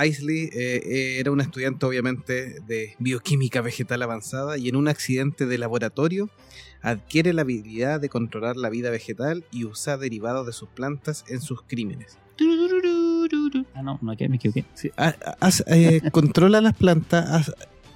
[0.06, 5.46] Isley eh, eh, era una estudiante obviamente de bioquímica vegetal avanzada y en un accidente
[5.46, 6.30] de laboratorio
[6.80, 11.40] adquiere la habilidad de controlar la vida vegetal y usar derivados de sus plantas en
[11.40, 12.18] sus crímenes.
[13.74, 14.64] Ah, no, no, me equivoqué.
[15.66, 17.52] Eh, controla las plantas,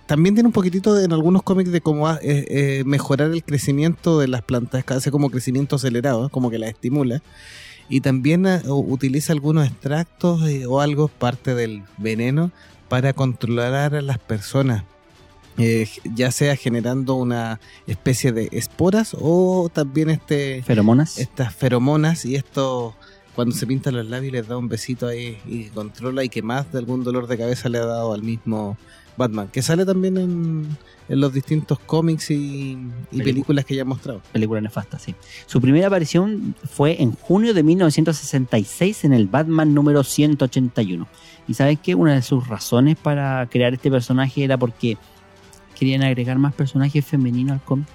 [0.09, 4.27] también tiene un poquitito de, en algunos cómics de cómo eh, mejorar el crecimiento de
[4.27, 7.23] las plantas, hace como crecimiento acelerado, como que las estimula.
[7.91, 12.51] Y también eh, utiliza algunos extractos eh, o algo, parte del veneno,
[12.89, 14.85] para controlar a las personas.
[16.15, 22.95] ya sea generando una especie de esporas o también este feromonas estas feromonas y esto
[23.35, 26.71] cuando se pinta los labios les da un besito ahí y controla y que más
[26.71, 28.79] de algún dolor de cabeza le ha dado al mismo
[29.19, 30.79] Batman, que sale también en,
[31.09, 32.79] los distintos cómics y,
[33.11, 34.23] películas que ya he mostrado.
[34.33, 35.15] Película nefasta, sí.
[35.47, 41.07] Su primera aparición fue en junio de 1966 en el Batman número 181.
[41.49, 44.97] Y sabes que una de sus razones para crear este personaje era porque
[45.79, 47.89] querían agregar más personajes femeninos al cómic.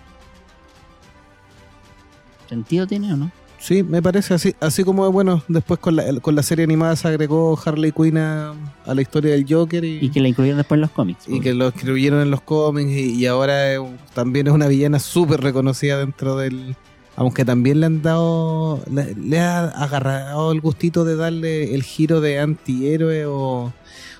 [2.49, 3.42] ¿Sentido tiene o no?
[3.63, 7.07] Sí, me parece así, así como bueno, después con la, con la serie animada se
[7.07, 8.53] agregó Harley Quinn a,
[8.85, 11.29] la historia del Joker y, que la incluyeron después en los cómics.
[11.29, 13.75] Y que lo incluyeron en los cómics y, ahora
[14.13, 16.75] también es una villana súper reconocida dentro del...
[17.15, 22.39] Aunque también le han dado, le, ha agarrado el gustito de darle el giro de
[22.39, 23.71] antihéroe o,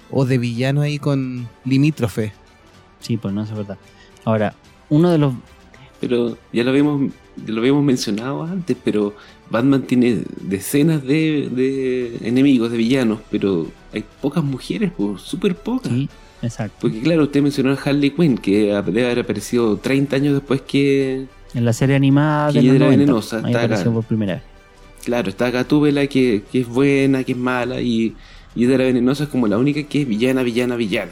[0.10, 2.32] o de villano ahí con limítrofe.
[3.01, 3.77] Sí, pues no, es verdad.
[4.23, 4.53] Ahora,
[4.88, 5.34] uno de los...
[5.99, 7.12] Pero ya lo vimos
[7.45, 9.13] lo habíamos mencionado antes, pero
[9.53, 15.91] Batman tiene decenas de, enemigos, de villanos, pero hay pocas mujeres, pues, súper pocas.
[15.91, 16.09] Sí,
[16.41, 16.75] exacto.
[16.81, 21.27] Porque claro, usted mencionó a Harley Quinn, que debe haber aparecido 30 años después que...
[21.53, 23.43] En la serie animada de la venenosa.
[23.47, 24.43] está por primera vez.
[25.05, 28.15] Claro, está Gatúbela, que, que es buena, que es mala, y
[28.55, 31.11] Hiedra Venenosa es como la única que es villana, villana, villana.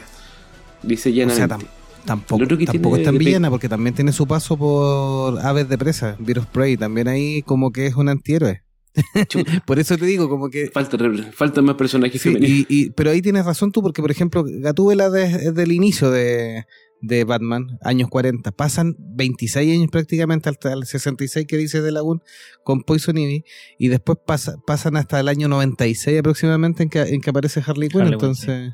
[0.82, 1.64] Dice llanamente.
[2.04, 6.46] Tampoco, tampoco es tan villana porque también tiene su paso por aves de presa, Virus
[6.46, 8.62] Prey, también ahí como que es un antihéroe.
[9.66, 10.70] por eso te digo, como que.
[10.70, 10.98] Falta,
[11.32, 12.66] falta más personajes femeninos.
[12.68, 16.66] Y, pero ahí tienes razón tú, porque por ejemplo, Gatúbela desde el inicio de,
[17.00, 22.22] de, Batman, años 40, pasan 26 años prácticamente hasta el 66 que dice de Lagoon
[22.64, 23.44] con Poison Ivy,
[23.78, 28.08] y después pasan hasta el año 96 aproximadamente en que, en que aparece Harley Quinn.
[28.08, 28.72] entonces.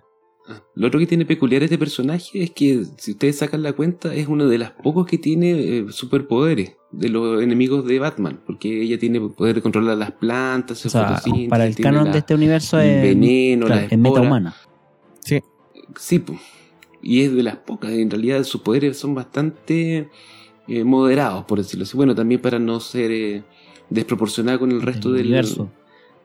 [0.74, 4.28] Lo otro que tiene peculiar este personaje es que, si ustedes sacan la cuenta, es
[4.28, 8.98] uno de los pocos que tiene eh, superpoderes de los enemigos de Batman, porque ella
[8.98, 13.02] tiene poder de controlar las plantas, o sea, para el canon de este universo es
[13.02, 14.54] veneno, la es metahumana.
[15.20, 15.40] Sí.
[15.96, 16.22] Sí,
[17.02, 20.08] y es de las pocas, en realidad sus poderes son bastante
[20.66, 21.96] eh, moderados, por decirlo así.
[21.96, 23.42] Bueno, también para no ser eh,
[23.90, 25.70] desproporcionada con el resto del universo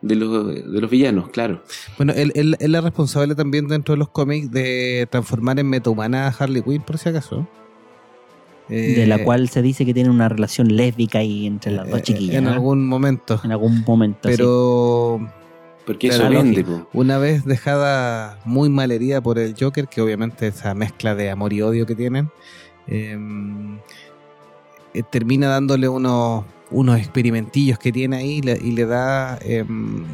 [0.04, 1.62] de los, de los villanos, claro.
[1.96, 6.26] Bueno, él, él, es la responsable también dentro de los cómics de transformar en metahumana
[6.26, 7.48] a Harley Quinn, por si acaso.
[8.68, 12.00] de la eh, cual se dice que tiene una relación lésbica ahí entre las dos
[12.00, 12.36] eh, chiquillas.
[12.36, 13.40] En algún momento.
[13.42, 14.20] En algún momento.
[14.22, 15.26] Pero.
[15.86, 21.14] Porque eso vende, Una vez dejada muy malherida por el Joker, que obviamente esa mezcla
[21.14, 22.30] de amor y odio que tienen,
[22.86, 23.78] em,
[24.94, 26.44] eh, termina dándole unos
[26.74, 30.04] unos experimentillos que tiene ahí y le, da em,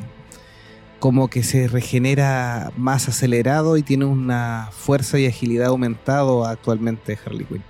[0.99, 7.47] como que se regenera más acelerado y tiene una fuerza y agilidad aumentado actualmente Harley
[7.47, 7.63] Quinn.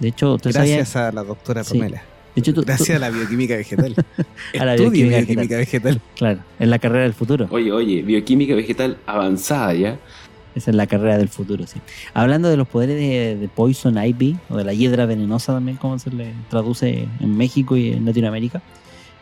[0.00, 1.78] De hecho, ¿usted Gracias a la doctora Sí.
[1.78, 2.02] Pamela.
[2.34, 3.94] de hecho, tú- Gracias tú- a la bioquímica vegetal.
[4.58, 6.00] A la bioquímica bioquímica vegetal.
[6.16, 7.46] Claro, es la carrera del futuro.
[7.50, 9.98] Oye, oye, bioquímica vegetal avanzada ya.
[10.58, 11.80] Esa es la carrera del futuro, sí.
[12.14, 15.98] Hablando de los poderes de, de Poison Ivy, o de la hiedra venenosa también, como
[15.98, 18.60] se le traduce en México y en Latinoamérica.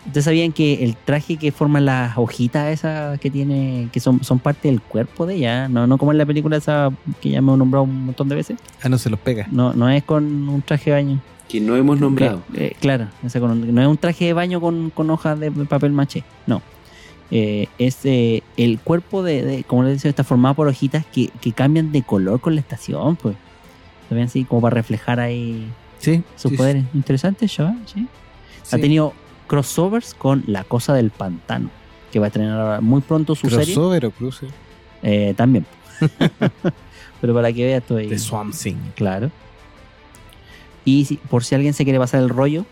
[0.06, 4.38] ¿Ustedes sabían que el traje que forman las hojitas esas que tiene, que son, son
[4.38, 7.52] parte del cuerpo de ella, no, no como en la película esa que ya me
[7.52, 9.48] he nombrado un montón de veces, Ah, no se los pega.
[9.50, 11.20] no, no es con un traje de baño.
[11.48, 12.42] Que no hemos nombrado.
[12.54, 15.38] Eh, eh, claro, o sea, con- no es un traje de baño con, con hojas
[15.40, 16.62] de papel maché, no.
[17.30, 21.30] Eh, es eh, el cuerpo de, de- como les decía, está formado por hojitas que,
[21.40, 23.36] que cambian de color con la estación, pues.
[24.08, 24.44] ¿Se ven así?
[24.44, 25.66] Como para reflejar ahí
[25.98, 26.22] Sí.
[26.36, 26.84] sus sí, poderes.
[26.94, 28.06] Interesante, yo, ¿sí?
[28.62, 28.76] sí.
[28.76, 29.12] Ha tenido
[29.48, 31.70] crossovers con La Cosa del Pantano,
[32.12, 33.64] que va a estrenar ahora muy pronto su serie.
[33.74, 34.46] Crossover o cruce.
[35.02, 35.66] Eh, también.
[37.20, 38.06] Pero para que veas estoy...
[38.06, 38.76] De Swamp Thing.
[38.94, 39.30] Claro.
[40.84, 42.64] Y si- por si alguien se quiere pasar el rollo,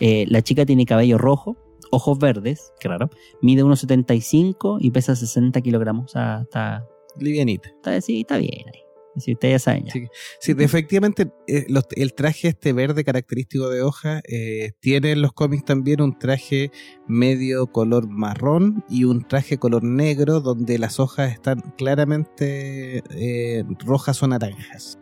[0.00, 1.56] eh, la chica tiene cabello rojo,
[1.92, 3.10] ojos verdes, qué raro,
[3.42, 6.06] mide 1,75 y pesa 60 kilogramos.
[6.06, 6.84] O sea, está,
[7.18, 7.68] Livianita.
[7.68, 8.80] está, sí, está bien ahí.
[9.18, 9.92] Si ustedes ya saben ya.
[9.92, 10.06] Sí.
[10.40, 15.34] Sí, efectivamente, eh, los- el traje este verde característico de hoja eh, tiene en los
[15.34, 16.70] cómics también un traje
[17.06, 24.22] medio color marrón y un traje color negro donde las hojas están claramente eh, rojas
[24.22, 24.98] o naranjas.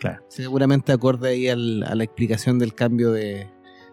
[0.00, 0.24] Claro.
[0.28, 3.48] Seguramente acorde ahí al- a la explicación del cambio de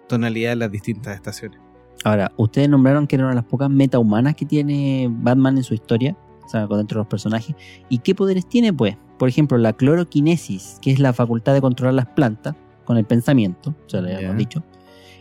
[0.08, 1.60] tonalidad en las distintas estaciones.
[2.06, 5.74] Ahora, ustedes nombraron que era una de las pocas metahumanas que tiene Batman en su
[5.74, 7.56] historia, o sea, con dentro de los personajes.
[7.90, 8.72] ¿Y qué poderes tiene?
[8.72, 13.06] Pues, por ejemplo, la cloroquinesis, que es la facultad de controlar las plantas con el
[13.06, 14.18] pensamiento, o sea, Ya.
[14.18, 14.64] habíamos dicho.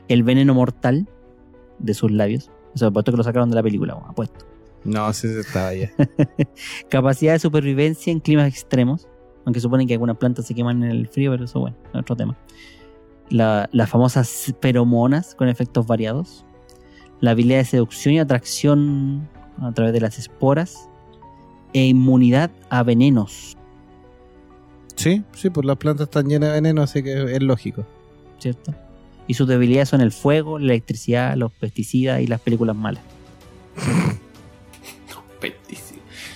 [0.08, 1.08] El veneno mortal
[1.78, 2.50] de sus labios.
[2.74, 4.44] O sea, puesto que lo sacaron de la película, bueno, apuesto.
[4.84, 5.90] No, sí se estaba ya.
[6.90, 9.08] Capacidad de supervivencia en climas extremos.
[9.46, 12.16] Aunque suponen que algunas plantas se queman en el frío, pero eso, bueno, es otro
[12.16, 12.36] tema.
[13.30, 16.44] La- las famosas feromonas con efectos variados.
[17.24, 19.26] La habilidad de seducción y atracción
[19.58, 20.90] a través de las esporas.
[21.72, 23.56] E inmunidad a venenos,
[24.94, 27.86] Sí, sí, pues las plantas están llenas de veneno, así que es lógico.
[28.38, 28.74] ¿cierto?
[29.26, 33.02] Y sus debilidades son el fuego, la electricidad, los pesticidas y las películas malas.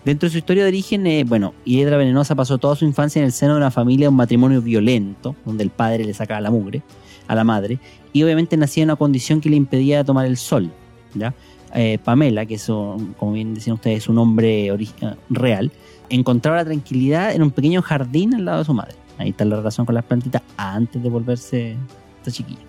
[0.06, 3.26] Dentro de su historia de origen, eh, bueno, Hiedra Venenosa pasó toda su infancia en
[3.26, 6.82] el seno de una familia, un matrimonio violento, donde el padre le sacaba la mugre
[7.28, 7.78] a la madre,
[8.12, 10.70] y obviamente nacía en una condición que le impedía tomar el sol.
[11.14, 11.34] ¿ya?
[11.74, 14.88] Eh, Pamela, que es, un- como bien decían ustedes, es un hombre eh,
[15.30, 15.70] real,
[16.08, 18.94] encontraba la tranquilidad en un pequeño jardín al lado de su madre.
[19.18, 21.76] Ahí está la relación con las plantitas antes de volverse
[22.18, 22.60] esta chiquilla.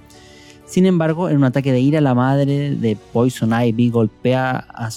[0.65, 4.89] Sin embargo, en un ataque de ira, la madre de Poison Ivy golpea a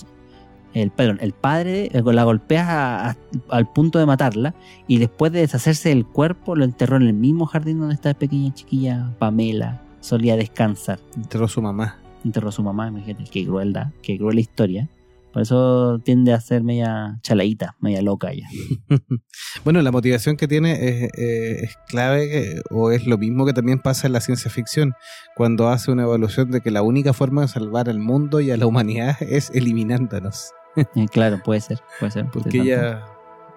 [0.74, 2.66] el, perdón, el padre eh, la golpea
[3.06, 3.16] a- a-
[3.50, 4.54] al punto de matarla
[4.88, 8.52] y después de deshacerse del cuerpo lo enterró en el mismo jardín donde esta pequeña
[8.54, 10.98] chiquilla Pamela solía descansar.
[11.16, 11.98] Enterró a su mamá.
[12.24, 14.88] Enterró a su mamá, imagínate, qué crueldad, qué cruel historia.
[15.32, 18.46] Por eso tiende a ser media chaladita, media loca ella.
[19.64, 23.52] Bueno, la motivación que tiene es, eh, es clave que- o es lo mismo que
[23.52, 24.92] también pasa en la ciencia ficción,
[25.36, 28.56] cuando hace una evaluación de que la única forma de salvar al mundo y a
[28.56, 30.50] la humanidad es eliminándonos.
[31.12, 32.26] Claro, puede ser, puede ser.
[32.30, 33.04] Porque ella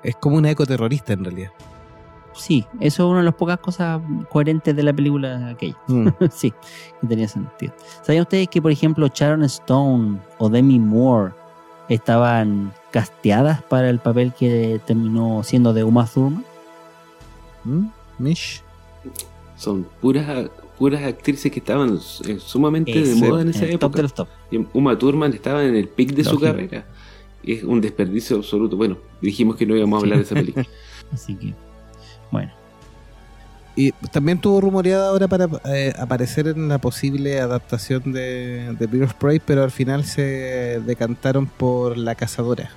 [0.04, 1.52] es como una ecoterrorista en realidad.
[2.34, 5.78] Sí, eso es una de las pocas cosas coherentes de la película aquella.
[5.88, 6.10] Mm.
[6.32, 6.54] sí,
[7.02, 7.74] que tenía sentido.
[8.02, 11.34] ¿Sabían ustedes que, por ejemplo, Sharon Stone o Demi Moore
[11.88, 16.44] estaban casteadas para el papel que terminó siendo de Uma Thurman?
[17.64, 17.86] ¿Mm?
[18.20, 18.62] Mish.
[19.56, 21.98] Son puras, puras actrices que estaban
[22.28, 23.96] eh, sumamente de moda en esa el top época.
[23.98, 24.28] de los top.
[24.52, 26.86] Y Uma Thurman estaba en el pic de su carrera.
[27.46, 28.76] Es un desperdicio absoluto.
[28.78, 30.66] Bueno, dijimos que no íbamos a hablar de esa película.
[31.12, 31.54] Así que,
[32.32, 32.52] bueno.
[33.76, 39.04] Y también tuvo rumoreada ahora para eh, aparecer en la posible adaptación de, de Bird
[39.04, 42.70] of Prey, pero al final se decantaron por La Cazadora.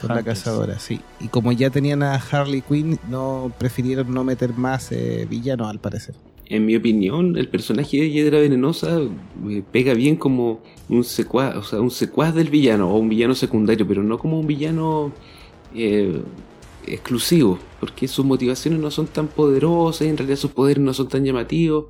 [0.00, 0.22] Por La.
[0.22, 1.00] Cazadora, sí.
[1.20, 5.78] Y como ya tenían a Harley Quinn, no prefirieron no meter más eh, villanos al
[5.78, 6.14] parecer.
[6.46, 9.00] En mi opinión, el personaje de Hiedra Venenosa
[9.48, 13.34] eh, pega bien como un secuaz, o sea, un secuaz del villano o un villano
[13.34, 15.10] secundario, pero no como un villano
[15.74, 16.20] eh,
[16.86, 21.24] exclusivo, porque sus motivaciones no son tan poderosas, en realidad sus poderes no son tan
[21.24, 21.86] llamativos.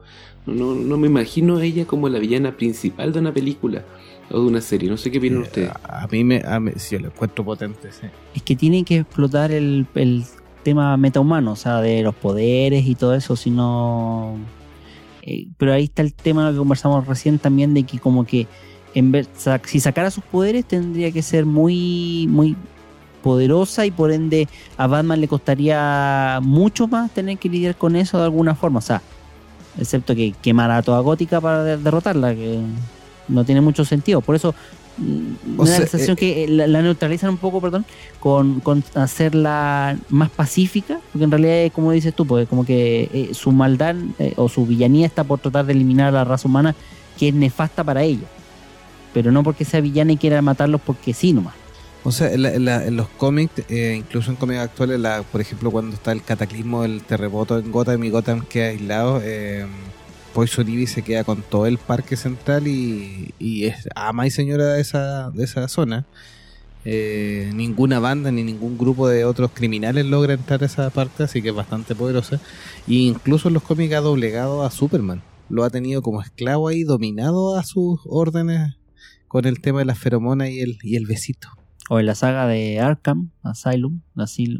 [0.46, 3.82] No, no, me imagino a ella como la villana principal de una película
[4.30, 4.88] o de una serie.
[4.90, 5.70] No sé qué opinan Eh, ustedes.
[5.82, 8.06] a, mí me, a mí- sí, yo lo encuentro potente, sí.
[8.34, 10.22] Es que tienen que explotar el, el
[10.64, 14.34] tema metahumano, o sea, de los poderes y todo eso, si no...
[15.22, 18.48] eh, pero ahí está el tema que conversamos recién también de que como que
[18.94, 19.28] en vez,
[19.66, 22.56] si sacara sus poderes tendría que ser muy, muy
[23.22, 28.18] poderosa y por ende a Batman le costaría mucho más tener que lidiar con eso
[28.18, 28.78] de alguna forma.
[28.78, 29.02] O sea,
[29.78, 32.60] excepto que quemara a toda Gótica para de- derrotarla, que
[33.28, 34.20] no tiene mucho sentido.
[34.20, 34.54] Por eso
[34.98, 37.84] me da la sensación eh, que la, la neutralizan un poco, perdón,
[38.20, 43.08] con, con hacerla más pacífica, porque en realidad, es como dices tú, pues como que
[43.12, 46.46] eh, su maldad eh, o su villanía está por tratar de eliminar a la raza
[46.48, 46.74] humana
[47.18, 48.26] que es nefasta para ellos.
[49.12, 51.54] Pero no porque sea villana y quiera matarlos porque sí nomás.
[52.02, 55.22] O sea, en, la- en la- en los cómics, eh, incluso en cómics actuales, la,
[55.22, 59.64] por ejemplo, cuando está el cataclismo del terremoto en Gotham y Gotham queda aislado, eh,
[60.34, 64.74] Poison Ivy se queda con todo el parque central y, y es ama y señora
[64.74, 66.04] de esa, de esa zona.
[66.84, 71.40] Eh, ninguna banda ni ningún grupo de otros criminales logra entrar a esa parte, así
[71.40, 72.40] que es bastante poderosa.
[72.86, 75.22] E incluso en los cómics ha doblegado a Superman.
[75.48, 78.76] Lo ha tenido como esclavo ahí, dominado a sus órdenes
[79.28, 81.48] con el tema de las feromonas y el, y el besito.
[81.90, 84.00] O en la saga de Arkham, Asylum,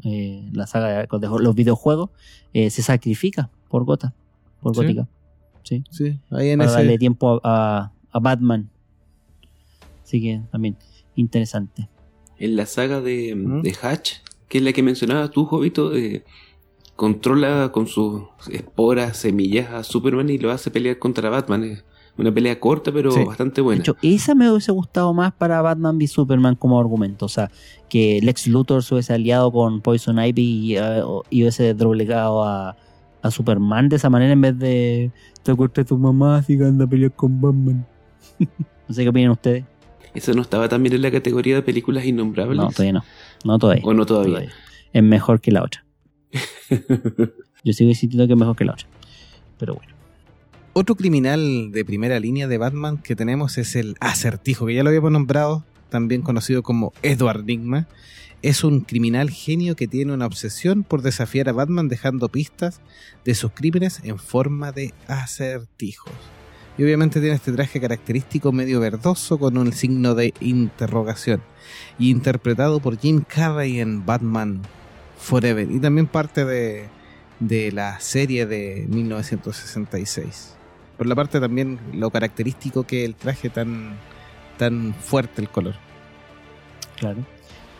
[0.04, 2.10] eh, la saga de, de los videojuegos,
[2.52, 4.12] eh, se sacrifica por Gotham,
[4.60, 4.82] por ¿Sí?
[4.82, 5.08] Gótica.
[5.64, 5.82] Sí.
[5.90, 6.78] Sí, ahí en para ese.
[6.78, 8.70] darle tiempo a, a- a Batman.
[10.04, 10.76] Así que también
[11.16, 11.88] interesante.
[12.38, 13.62] En la saga de, ¿Mm?
[13.62, 14.12] de Hatch,
[14.48, 16.24] que es la que mencionabas tú, Jovito, eh,
[16.96, 21.64] controla con sus esporas, semillas a Superman y lo hace pelear contra Batman.
[21.64, 21.84] Es
[22.16, 23.24] una pelea corta, pero Sí.
[23.24, 23.80] bastante De buena.
[23.80, 27.24] hecho, esa me hubiese gustado más para Batman v Superman como argumento.
[27.26, 27.50] O sea,
[27.88, 32.76] que Lex Luthor se hubiese aliado con Poison Ivy y, eh, y hubiese doblegado a,
[33.24, 35.10] a Superman de esa manera en vez de
[35.42, 37.86] te acuerdas de tu mamá así que anda a pelear con Batman.
[38.38, 39.64] no sé qué opinan ustedes.
[40.12, 42.58] ¿Eso no estaba también en la categoría de películas innombrables?
[42.58, 43.04] No, todavía no.
[43.44, 43.82] No todavía.
[43.84, 44.34] ¿O no todavía?
[44.34, 44.52] Todavía.
[44.92, 45.84] Es mejor que la otra.
[47.64, 48.86] Yo sigo insistiendo que es mejor que la otra.
[49.58, 49.94] Pero bueno.
[50.74, 54.90] Otro criminal de primera línea de Batman que tenemos es el Acertijo, que ya lo
[54.90, 57.88] habíamos nombrado, también conocido como Edward Nigma.
[58.45, 62.82] Es un criminal genio que tiene una obsesión por desafiar a Batman dejando pistas
[63.24, 66.12] de sus crímenes en forma de acertijos.
[66.76, 71.40] Y obviamente tiene este traje característico medio verdoso con un signo de interrogación.
[71.99, 74.61] Y interpretado por Jim Carrey en Batman
[75.16, 75.70] Forever.
[75.70, 76.88] Y también parte de,
[77.40, 80.55] de la serie de 1966.
[80.99, 83.97] Por la parte también lo característico que el traje tan,
[84.59, 85.76] tan fuerte el color.
[86.99, 87.24] Claro.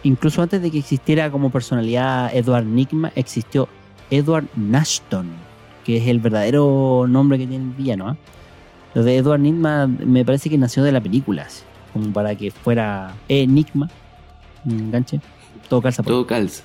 [0.05, 3.69] Incluso antes de que existiera como personalidad Edward Nigma, existió
[4.11, 5.31] Edward Nashton,
[5.83, 8.09] que es el verdadero nombre que tiene el villano.
[8.09, 8.17] ¿ah?
[8.95, 11.49] Lo de Edward Nigma me parece que nació de la película,
[11.95, 13.89] como para que fuera Enigma,
[14.67, 15.21] un enganche,
[15.71, 16.65] todo calza por Todo calza.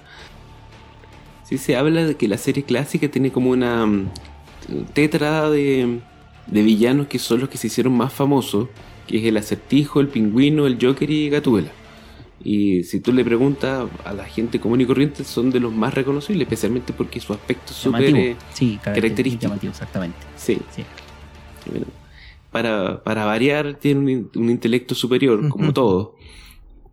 [1.45, 4.09] Sí, se habla de que la serie clásica tiene como una mm,
[4.93, 6.01] tetrada de,
[6.45, 8.67] de villanos que son los que se hicieron más famosos,
[9.07, 11.71] que es el acertijo, el pingüino, el Joker y Gatúbela.
[12.41, 15.93] Y si tú le preguntas a la gente común y corriente, son de los más
[15.93, 18.01] reconocibles, especialmente porque su aspecto es súper...
[18.15, 19.41] eh, sí, característico.
[19.41, 20.17] llamativo, exactamente.
[20.37, 20.83] sí, Sí.
[21.69, 21.85] Bueno,
[22.51, 26.15] para, para variar, tiene un, in- un intelecto superior, como todo.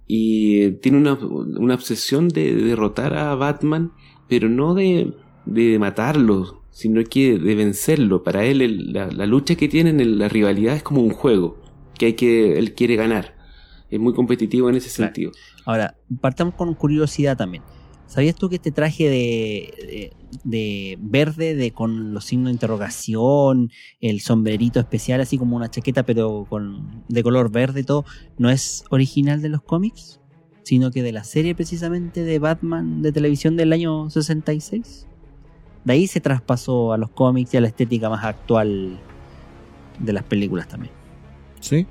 [0.09, 3.93] Y tiene una, una obsesión de derrotar a Batman,
[4.29, 5.13] pero no de,
[5.45, 8.23] de matarlo, sino que de vencerlo.
[8.23, 11.59] Para él, el- la, la lucha que tienen, el- la rivalidad es como un juego,
[11.99, 13.36] que hay que él quiere ganar.
[13.91, 15.09] Es muy competitivo en ese Claro.
[15.15, 15.33] sentido.
[15.65, 17.63] Ahora, partamos con curiosidad también.
[18.07, 20.13] ¿Sabías tú que este traje de, de,
[20.45, 23.71] de verde, de con los signos de interrogación,
[24.01, 28.05] el sombrerito especial, así como una chaqueta, pero con de color verde y todo,
[28.39, 30.21] no es original de los cómics?
[30.63, 35.07] Sino que de la serie precisamente de Batman de televisión del año 66.
[35.85, 38.99] De ahí se traspasó a los cómics y a la estética más actual
[39.99, 40.93] de las películas también.
[41.61, 41.87] Sí.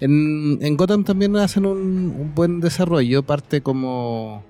[0.00, 1.78] En, Gotham también hacen un,
[2.16, 4.44] un buen desarrollo, parte como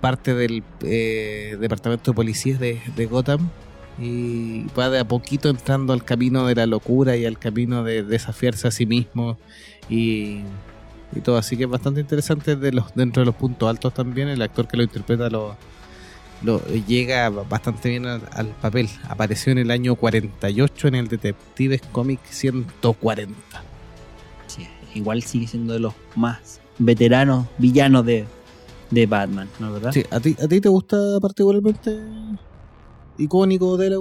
[0.00, 3.50] parte del eh, departamento de policías de, Gotham
[4.00, 8.04] y va de a poquito entrando al camino de la locura y al camino de
[8.04, 9.36] desafiarse a sí mismo
[9.88, 10.42] y,
[11.14, 14.28] y todo, así que es bastante interesante de los, dentro de los puntos altos también,
[14.28, 15.56] el actor que lo interpreta lo,
[16.42, 21.82] lo llega bastante bien al, al papel, apareció en el año 48 en el Detectives
[21.90, 23.67] Comic 140.
[24.94, 28.24] Igual sigue siendo de los más veteranos villanos de,
[28.90, 29.92] de Batman, ¿no es verdad?
[29.92, 31.98] Sí, ¿a ti, ¿A ti te gusta particularmente
[33.18, 33.96] icónico de la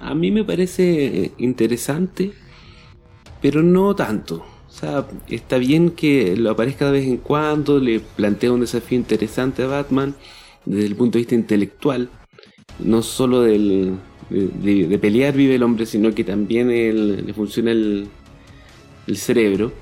[0.00, 2.32] A mí me parece eh, interesante,
[3.42, 4.44] pero no tanto.
[4.68, 8.96] O sea, está bien que lo aparezca de vez en cuando, le plantea un desafío
[8.98, 10.14] interesante a Batman
[10.64, 12.08] desde el punto de vista intelectual.
[12.78, 13.96] No solo del,
[14.30, 18.08] de, de- de pelear vive el hombre, sino que también el- le funciona el,
[19.10, 19.72] el cerebro.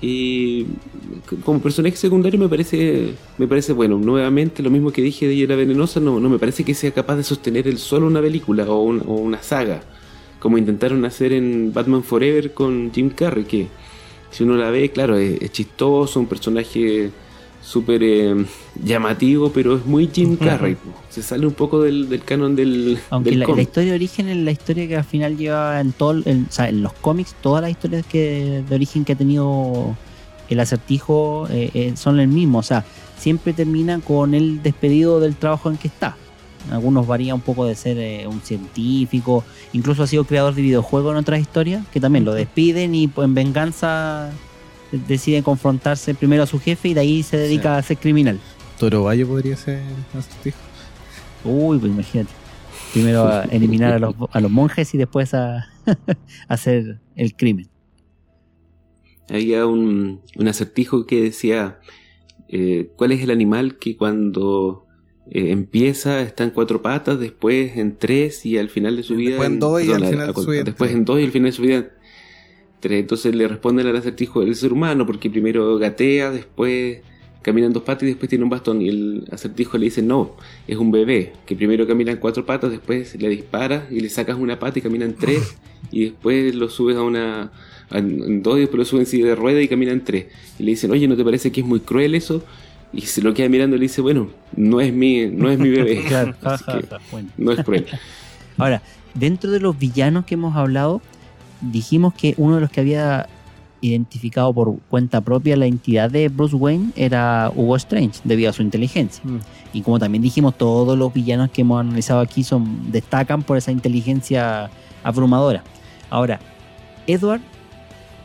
[0.00, 0.66] Y
[1.44, 3.98] como personaje secundario me parece me parece bueno.
[3.98, 7.16] Nuevamente, lo mismo que dije de Hiera Venenosa, no, no me parece que sea capaz
[7.16, 9.82] de sostener el solo una película o, o una saga.
[10.40, 13.68] Como intentaron hacer en Batman Forever con Jim Carrey, que
[14.34, 17.10] si uno la ve, claro, es, chistoso, un personaje
[17.64, 18.44] súper eh,
[18.82, 20.76] llamativo, pero es muy Jim Carrey.
[21.08, 22.98] Se sale un poco del, canon del.
[23.10, 26.46] Aunque la, historia de origen es la historia que al final lleva en todo, en,
[26.48, 29.96] o sea, en los cómics, todas las historias que, de origen que ha tenido
[30.50, 32.58] el acertijo eh, eh, son el mismo.
[32.58, 32.84] O sea,
[33.18, 36.16] siempre termina con el despedido del trabajo en que está.
[36.70, 39.44] Algunos varía un poco de ser un científico,
[39.74, 43.26] incluso ha sido creador de videojuegos en otras historias, que también lo despiden y pues,
[43.26, 44.32] en venganza
[45.06, 48.38] decide confrontarse primero a su jefe y de ahí se dedica a ser criminal.
[48.78, 49.80] Toro Valle podría ser
[50.16, 50.58] acertijo.
[51.44, 52.30] Uy, pues imagínate.
[52.92, 55.66] Primero a eliminar a los, a los monjes y después a,
[56.48, 57.68] hacer el crimen.
[59.28, 61.78] Había un, un acertijo que decía,
[62.48, 64.86] eh, ¿cuál es el animal que cuando
[65.30, 69.30] eh, empieza está en cuatro patas, después en tres y al final de su vida...
[69.30, 70.64] Después en dos y al final de su vida...
[70.64, 71.90] Después en dos y al final de su vida
[72.92, 77.00] entonces le responden al acertijo del ser humano, porque primero gatea, después
[77.44, 78.82] camina en dos patas y después tiene un bastón.
[78.82, 80.32] Y el acertijo le dice, no,
[80.66, 84.36] es un bebé, que primero camina en cuatro patas, después le dispara y le sacas
[84.36, 85.54] una pata y camina en tres,
[85.90, 87.52] y después lo subes a una...
[87.90, 90.26] En dos y después lo subes en silla de rueda y camina en tres.
[90.58, 92.42] Y le dicen, oye, ¿no te parece que es muy cruel eso?
[92.92, 95.68] Y se lo queda mirando y le dice, bueno, no es mi, no es mi
[95.68, 96.02] bebé.
[96.08, 96.34] claro,
[97.36, 97.86] no es cruel.
[98.56, 98.82] Ahora,
[99.12, 101.02] dentro de los villanos que hemos hablado,
[101.70, 103.28] dijimos que uno de los que había
[103.80, 108.62] identificado por cuenta propia la identidad de Bruce Wayne era Hugo Strange, debido a su
[108.62, 109.22] inteligencia.
[109.24, 109.38] Mm.
[109.74, 113.72] Y como también dijimos, todos los villanos que hemos analizado aquí son, destacan por esa
[113.72, 114.70] inteligencia
[115.02, 115.62] abrumadora.
[116.08, 116.40] Ahora,
[117.06, 117.42] Edward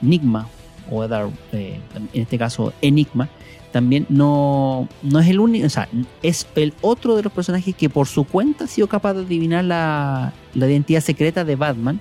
[0.02, 0.48] Nigma,
[0.90, 1.80] o Edward, eh,
[2.14, 3.28] en este caso Enigma,
[3.72, 5.88] también no, no es el único, o sea,
[6.24, 9.64] es el otro de los personajes que por su cuenta ha sido capaz de adivinar
[9.64, 12.00] la, la identidad secreta de Batman,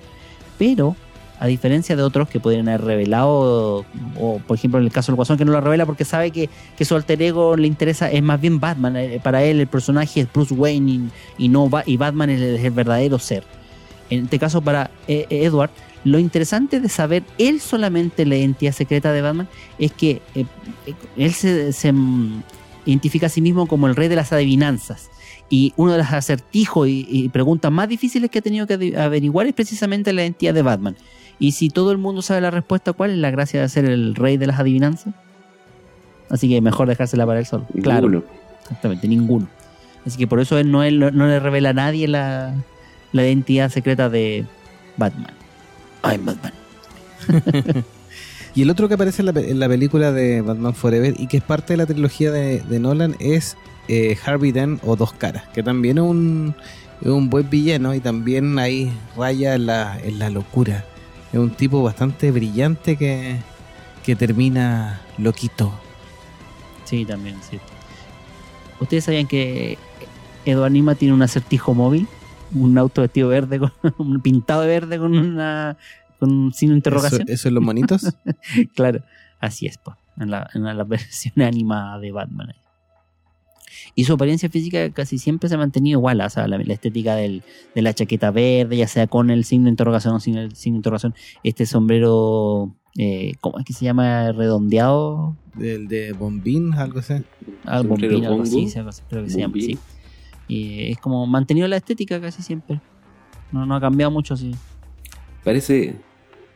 [0.57, 0.95] pero
[1.39, 3.85] a diferencia de otros que podrían haber revelado,
[4.19, 6.49] o, por ejemplo en el caso del Guasón que no lo revela porque sabe que,
[6.83, 10.31] su alter ego le interesa, es más bien Batman, eh, para él el personaje es
[10.31, 13.45] Bruce Wayne y, no y Batman es el, verdadero ser.
[14.09, 15.69] En este caso para eh, Edward,
[16.03, 20.45] lo interesante de saber él solamente la identidad secreta de Batman es que eh,
[21.15, 22.43] él se, mm,
[22.85, 25.09] identifica a sí mismo como el rey de las adivinanzas.
[25.51, 29.47] Y uno de los acertijos y, y, preguntas más difíciles que ha tenido que averiguar
[29.47, 30.95] es precisamente la identidad de Batman.
[31.39, 34.13] Y si todo el mundo sabe la respuesta, ¿cuál es la gracia de ser el
[34.13, 35.13] rey de las adivinanzas?
[36.29, 37.65] Así que mejor dejársela para él solo.
[37.81, 38.23] Claro.
[38.63, 39.47] Exactamente, ninguno.
[40.05, 42.53] Así que por eso él no, él no le revela a nadie la,
[43.13, 44.45] identidad secreta de
[44.97, 45.33] Batman.
[46.03, 46.53] I'm Batman.
[48.55, 51.73] y el otro que aparece en la, película de Batman Forever y que es parte
[51.73, 56.03] de la trilogía de, Nolan es eh, Harvey Dent o Dos Caras, que también es
[56.03, 56.53] un,
[57.01, 60.85] un buen villano y también ahí raya en la, en la locura
[61.31, 63.37] es un tipo bastante brillante que,
[64.03, 65.71] que termina loquito.
[66.85, 67.59] Sí, también, sí.
[68.79, 69.77] ¿Ustedes sabían que
[70.45, 72.07] Eduardo Nima tiene un acertijo móvil?
[72.53, 75.77] Un auto vestido verde, con, un pintado de verde con una
[76.19, 77.23] con un signo de interrogación.
[77.27, 78.13] ¿Eso, es los monitos?
[78.75, 79.01] claro,
[79.39, 82.53] así es, pues, en la, en la versión animada de Batman.
[83.95, 87.43] Y su apariencia física casi siempre se ha mantenido igual, o sea, la, estética del,
[87.75, 90.75] de la chaqueta verde, ya sea con el signo de interrogación o sin el signo
[90.75, 94.31] de interrogación, este sombrero, eh, ¿cómo es que se llama?
[94.31, 95.35] Redondeado.
[95.59, 97.15] El de bombín, algo así.
[97.65, 98.71] Ah, bombín, algo así,
[99.09, 99.77] creo que se llama, sí.
[100.47, 102.81] Y es como mantenido la estética casi siempre.
[103.51, 104.55] No, no ha cambiado mucho, sí.
[105.43, 105.95] Parece,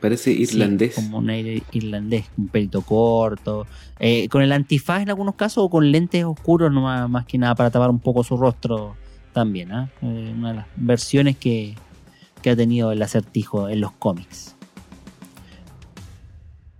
[0.03, 0.95] Parece irlandés.
[0.95, 3.65] como un aire irlandés, un pelito corto.
[3.99, 7.55] Eh, con el antifaz en algunos casos o con lentes oscuros, no más, que nada
[7.55, 8.97] para tapar un poco su rostro
[9.31, 9.71] también.
[9.71, 9.89] ¿ah?
[10.01, 11.75] Eh, una de las versiones que,
[12.45, 14.57] ha tenido el acertijo en los cómics.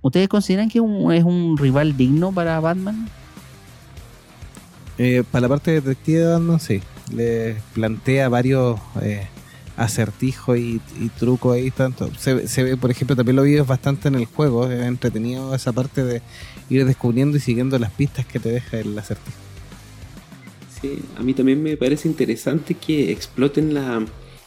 [0.02, 3.08] ¿Ustedes consideran que es un rival digno para Batman?
[4.98, 6.82] Eh, para la parte detective de Batman, sí.
[7.16, 8.82] Le plantea varios
[9.78, 10.82] acertijo y,
[11.20, 12.10] truco ahí tanto.
[12.18, 16.04] Se, ve, por ejemplo, también lo vi bastante en el juego, es entretenido esa parte
[16.04, 16.22] de
[16.70, 19.38] ir descubriendo y siguiendo las pistas que te deja el acertijo.
[20.82, 24.06] Sí, a mí también me parece interesante que exploten la,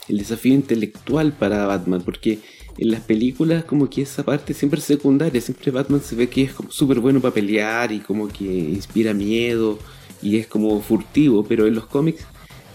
[0.08, 2.40] el desafío intelectual para Batman, porque
[2.78, 6.42] en las películas como que esa parte siempre es secundaria, siempre Batman se ve que
[6.42, 9.78] es súper bueno para pelear y como que inspira miedo
[10.22, 12.26] y es como furtivo, pero en los cómics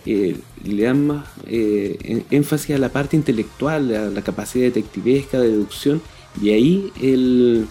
[0.05, 5.49] eh, le dan más eh, énfasis a la parte intelectual, a la capacidad detectivesca, de
[5.49, 6.01] deducción,
[6.41, 7.67] Y ahí el,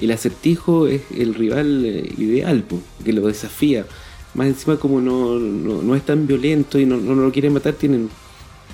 [0.00, 3.86] el acertijo es el rival eh, ideal, po, que lo desafía.
[4.34, 7.74] Más encima como no, no, no es tan violento y no, no lo quiere matar,
[7.74, 8.10] tienen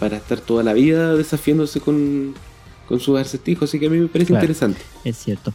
[0.01, 2.35] para estar toda la vida desafiándose con,
[2.89, 3.69] con sus acertijos.
[3.71, 4.43] Así que a mí me parece Claro.
[4.45, 4.81] interesante.
[5.05, 5.53] Es cierto.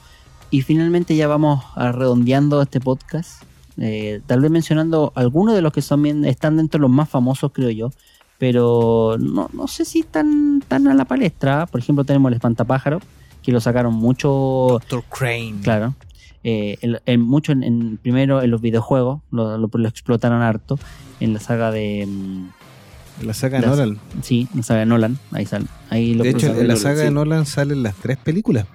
[0.50, 3.44] Y finalmente ya vamos redondeando este podcast.
[3.80, 7.10] Eh, tal vez mencionando algunos de los que son bien, están dentro de los más
[7.10, 7.92] famosos, creo yo.
[8.38, 11.66] Pero no, no sé si están tan a la palestra.
[11.66, 13.00] Por ejemplo, tenemos el espantapájaro,
[13.42, 15.56] que lo sacaron mucho Doctor Crane.
[15.64, 15.96] Claro.
[16.44, 16.78] Eh,
[17.18, 20.78] mucho en, en- primero en los videojuegos, lo, lo- lo explotaron harto.
[21.20, 22.06] En la saga de.
[22.08, 24.00] mm, La saga de Las- Nolan.
[24.22, 25.18] Sí, la saga de Nolan.
[25.32, 25.66] Ahí sale.
[25.90, 27.04] Ahí lo De hecho, en la Nolan, saga sí.
[27.06, 28.68] de Nolan salen las tres películas.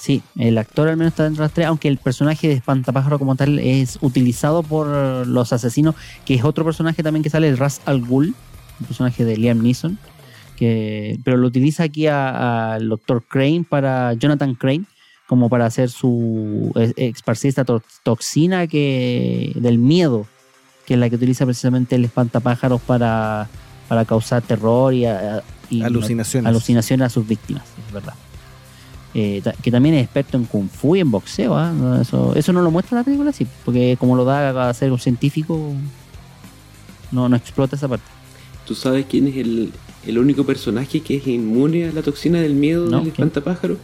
[0.00, 3.18] Sí, el actor al menos está dentro de las tres, aunque el personaje de Espantapájaro
[3.18, 4.86] como tal es utilizado por
[5.26, 5.94] los asesinos,
[6.24, 8.34] que es otro personaje también que sale, el Ras Al Ghul,
[8.80, 9.98] el personaje de Liam Neeson,
[10.56, 13.22] que, pero lo utiliza aquí a- al Dr.
[13.28, 14.84] Crane para Jonathan Crane,
[15.26, 20.26] como para hacer su esparcir esta to- toxina que del miedo,
[20.86, 23.48] que es la que utiliza precisamente el espantapájaros para,
[23.86, 26.48] para causar terror y, a- y Alucinaciones.
[26.48, 28.14] alucinaciones a sus víctimas, es verdad.
[29.12, 31.54] Eh, ta- que también es experto en kung fu y en boxeo.
[31.72, 34.92] No, eso, eso no lo muestra la película, sí, porque como lo da a ser
[34.92, 35.72] un científico,
[37.10, 38.04] no, no explota esa parte.
[38.66, 39.72] ¿Tú sabes quién es el,
[40.06, 43.76] el único personaje que es inmune a la toxina del miedo No, del espantapájaro?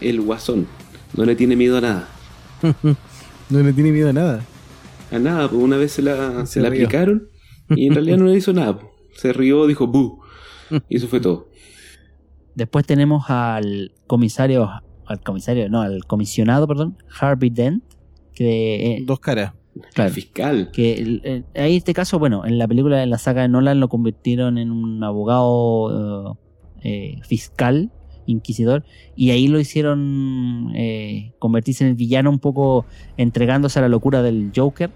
[0.00, 0.66] El guasón.
[1.14, 2.08] No le tiene miedo a nada.
[3.48, 4.44] No le tiene miedo a nada.
[5.12, 7.28] A nada, pues una vez se la, Se se la aplicaron
[7.68, 8.76] y en realidad no le hizo nada.
[8.80, 8.90] pues.
[9.18, 10.20] Se rió, dijo bu.
[10.88, 11.46] Y eso fue todo.
[12.56, 14.68] Después tenemos al comisario,
[15.06, 17.84] al comisario, no, al comisionado, perdón, Harvey Dent,
[18.34, 19.52] que, eh, Dos caras.
[19.94, 20.70] claro, El fiscal.
[20.72, 23.78] que el- ahí en este caso, bueno, en la película de la saga de Nolan
[23.78, 26.38] lo convirtieron en un abogado
[26.82, 27.90] eh, eh, fiscal,
[28.24, 28.84] inquisidor,
[29.14, 32.84] y ahí lo hicieron eh, convertirse en el villano un poco
[33.16, 34.90] entregándose a la locura del Joker,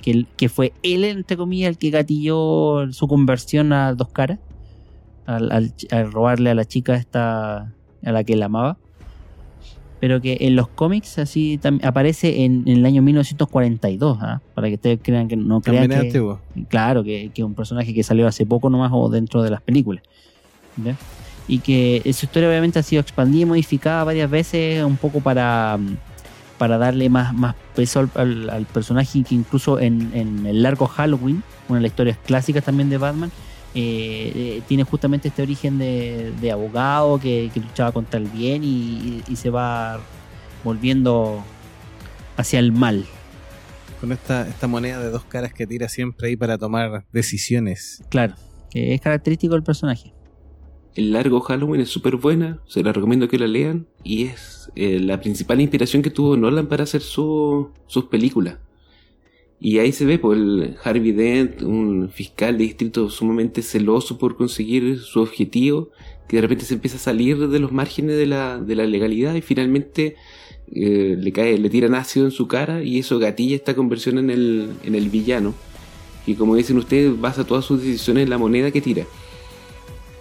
[0.00, 4.38] que, que fue él, entre comillas, el que gatilló su conversión a dos caras,
[5.26, 7.56] al, al- al robarle a la chica esta,
[8.04, 8.76] a la que él amaba.
[10.00, 14.40] Pero que en los cómics así aparece en, en el año 1942, ¿ah?
[14.54, 16.06] para que ustedes crean que no crean También que.
[16.68, 19.62] Claro, que que es un personaje que salió hace poco nomás o dentro de las
[19.62, 20.02] películas.
[20.84, 20.94] ¿ya?
[21.48, 25.78] Y que su historia obviamente ha sido expandida y modificada varias veces un poco para,
[26.58, 30.86] para darle más, más peso al, al- al personaje que incluso en, en el largo
[30.86, 33.30] Halloween, una de las historias clásicas también de Batman,
[33.74, 38.62] eh, eh, tiene justamente este origen de, de abogado que, que luchaba contra el bien
[38.64, 40.00] y, y- y se va
[40.62, 41.42] volviendo
[42.36, 43.04] hacia el mal.
[44.00, 48.02] Con esta, esta moneda de dos caras que tira siempre ahí para tomar decisiones.
[48.10, 48.34] Claro,
[48.70, 50.12] que es característico del personaje.
[50.94, 55.00] El largo Halloween es súper buena, se la recomiendo que la lean y es eh,
[55.00, 58.58] la principal inspiración que tuvo Nolan para hacer su- sus películas.
[59.60, 64.36] Y ahí se ve por el Harvey Dent, un fiscal de distrito sumamente celoso por
[64.36, 65.90] conseguir su objetivo,
[66.28, 69.34] que de repente se empieza a salir de los márgenes de la, de la legalidad
[69.34, 70.16] y finalmente
[70.72, 74.30] eh, le cae, le tiran ácido en su cara y eso gatilla esta conversión en
[74.30, 75.54] el, en el villano.
[76.26, 79.04] Y como dicen ustedes, basa todas sus decisiones en la moneda que tira.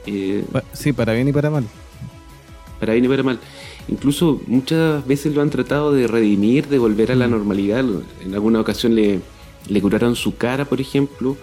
[0.06, 1.66] Eh, Sí, para bien y para mal.
[2.80, 3.40] para bien y para mal.
[3.88, 7.84] Incluso muchas veces lo han tratado de redimir, de volver a la normalidad.
[8.24, 9.20] En alguna ocasión le,
[9.68, 11.36] le curaron su cara, por ejemplo,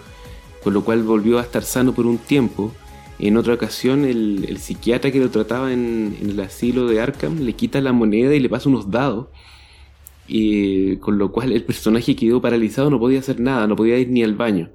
[0.63, 2.71] con lo cual volvió a estar sano por un tiempo.
[3.19, 7.39] En otra ocasión, el, el psiquiatra que lo trataba en, en el asilo de Arkham
[7.41, 9.27] le quita la moneda y le pasa unos dados.
[10.27, 14.09] Y con lo cual el personaje quedó paralizado, no podía hacer nada, no podía ir
[14.09, 14.71] ni al baño.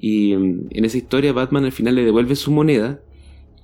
[0.00, 3.00] Y mm, en esa historia Batman al final le devuelve su moneda,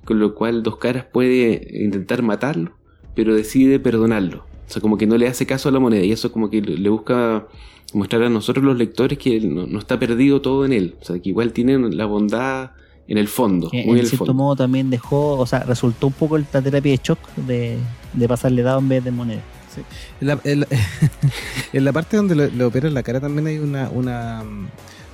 [0.05, 2.76] con lo cual Dos Caras puede intentar matarlo,
[3.17, 4.45] pero decide perdonarlo.
[4.69, 6.61] O sea, como que no le hace caso a la moneda y eso como que
[6.61, 7.45] le busca
[7.93, 10.95] mostrar a nosotros los lectores que no, no está perdido todo en él.
[11.01, 12.71] O sea, que igual tienen la bondad
[13.07, 14.33] en el fondo, muy en en el cierto fondo.
[14.33, 17.77] modo también dejó, o sea, resultó un poco la terapia de shock de,
[18.13, 19.41] de pasarle dado en vez de moneda.
[20.19, 20.67] En la, en la-
[21.73, 24.47] en la parte donde le, operan la cara también hay una, una mm,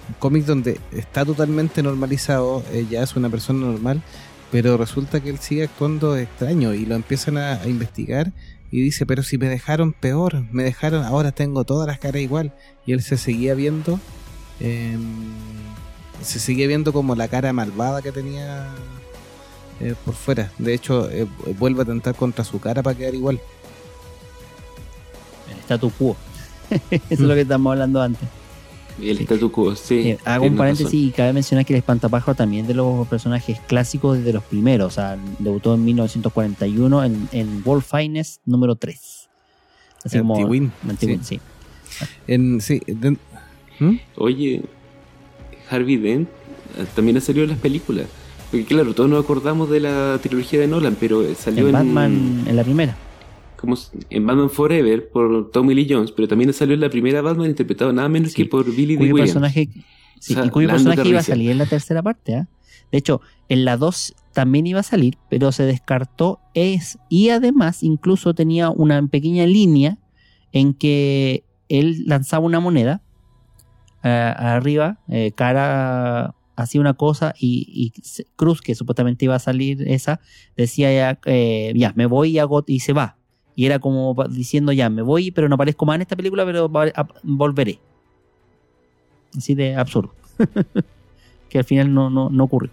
[0.10, 4.02] un cómic donde está totalmente normalizado, eh, ya es una persona normal,
[4.54, 8.32] pero resulta que él sigue actuando extraño y lo empiezan a, investigar
[8.70, 12.54] y dice, pero si me dejaron peor, me dejaron, ahora tengo todas las caras igual.
[12.86, 14.00] Y él se seguía viendo,
[14.60, 14.96] eh,
[16.22, 18.68] se seguía viendo como la cara malvada que tenía
[19.80, 20.52] eh, por fuera.
[20.60, 21.26] De hecho, eh,
[21.58, 23.42] vuelve a tentar contra su cara para quedar igual.
[25.50, 26.16] El statu quo.
[26.92, 28.30] Eso es lo que estamos hablando antes.
[29.02, 29.24] El Sí.
[29.24, 29.96] statu quo, sí.
[30.12, 31.00] Eh, hago un paréntesis razón.
[31.00, 34.88] y cabe mencionar que el espantapájaro también de los personajes clásicos desde los primeros.
[34.88, 39.30] O sea, debutó en 1941 en, en World Finest número 3.
[40.06, 40.36] Así como.
[40.36, 41.40] Anti-Win, Anti-Win, sí.
[42.00, 42.06] sí.
[42.28, 43.18] En, sí, de-
[43.80, 43.98] ¿Mm?
[44.18, 44.62] Oye,
[45.70, 46.30] Harvey Dent
[46.78, 48.06] eh, también ha salido en las películas.
[48.52, 52.44] Porque claro, todos nos acordamos de la trilogía de Nolan, pero salió En en, Batman,
[52.46, 52.96] en la primera.
[53.64, 53.78] Como
[54.10, 57.94] en Batman Forever por Tommy Lee Jones, pero también salió en la primera Batman interpretado
[57.94, 58.98] nada menos Sí, que por Billy D.
[58.98, 59.32] Cuyo Williams.
[59.32, 59.70] personaje,
[60.20, 62.36] sí, O sea, y cuyo personaje iba a salir en la tercera parte.
[62.36, 62.50] ¿ah?
[62.92, 66.42] De hecho, en la 2 también iba a salir, pero se descartó.
[66.54, 69.98] Es, y además, incluso tenía una pequeña línea
[70.52, 73.02] en que él lanzaba una moneda
[74.04, 77.94] eh, arriba, eh, cara hacía una cosa y,
[78.36, 80.20] Cruz, que supuestamente iba a salir esa,
[80.58, 83.16] decía ya, eh, ya, me voy y hago y se va.
[83.56, 86.72] Y era como diciendo ya, me voy, pero no aparezco más en esta película, pero
[87.24, 87.80] volveré.
[89.38, 90.14] Así de absurdo.
[91.50, 92.72] que al final no, no, no ocurrió.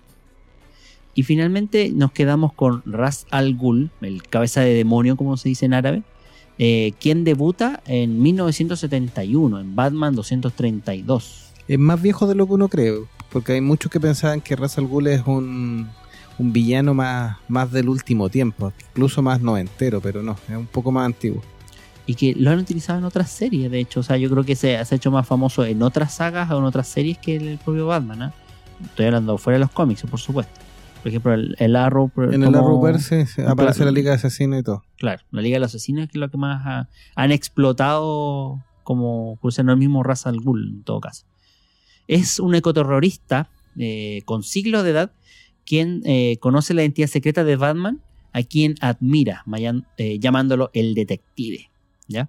[1.15, 5.67] Y finalmente nos quedamos con Ras Al Ghul, el cabeza de demonio, como se dice
[5.67, 6.03] en árabe,
[6.59, 11.53] eh, quien debuta en 1971 en Batman 232.
[11.69, 12.95] es más viejo de lo que uno cree,
[13.31, 15.89] porque hay muchos que pensaban que Ra's al Ghul es un,
[16.41, 20.91] un villano más, más del último tiempo, incluso más noventero, pero no, es un poco
[20.91, 21.43] más antiguo.
[22.07, 24.01] Y que lo han utilizado en otras series, de hecho.
[24.01, 26.59] O sea, yo creo que se, se ha hecho más famoso en otras sagas o
[26.59, 28.23] en otras series que el propio Batman.
[28.23, 28.35] ¿ah?
[28.85, 30.53] Estoy hablando fuera de los cómics, por supuesto.
[31.03, 32.09] Por ejemplo, el, el Arrow.
[32.09, 33.91] por- En el Arrowverse se- aparece Claro.
[33.91, 34.83] la Liga de Asesinos y todo.
[34.99, 39.65] Claro, la Liga de los Asesinos es lo que más ha- han explotado como ser
[39.67, 41.25] no el mismo Ra's al Ghul en todo caso.
[42.09, 45.13] Es un ecoterrorista eh, con siglos de edad
[45.71, 48.01] quien eh, conoce la identidad secreta de Batman
[48.33, 51.71] a quien admira, mayan- eh, llamándolo el detective.
[52.09, 52.29] ¿ya?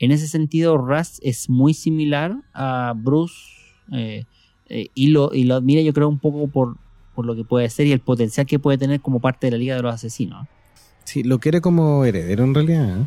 [0.00, 3.34] En ese sentido, Ra's es muy similar a Bruce
[3.92, 4.24] eh,
[4.94, 6.76] y, lo, y lo admira yo creo un poco por,
[7.14, 9.58] por lo que puede ser y el potencial que puede tener como parte de la
[9.58, 10.48] Liga de los Asesinos.
[11.04, 12.98] Sí, lo quiere como heredero en realidad.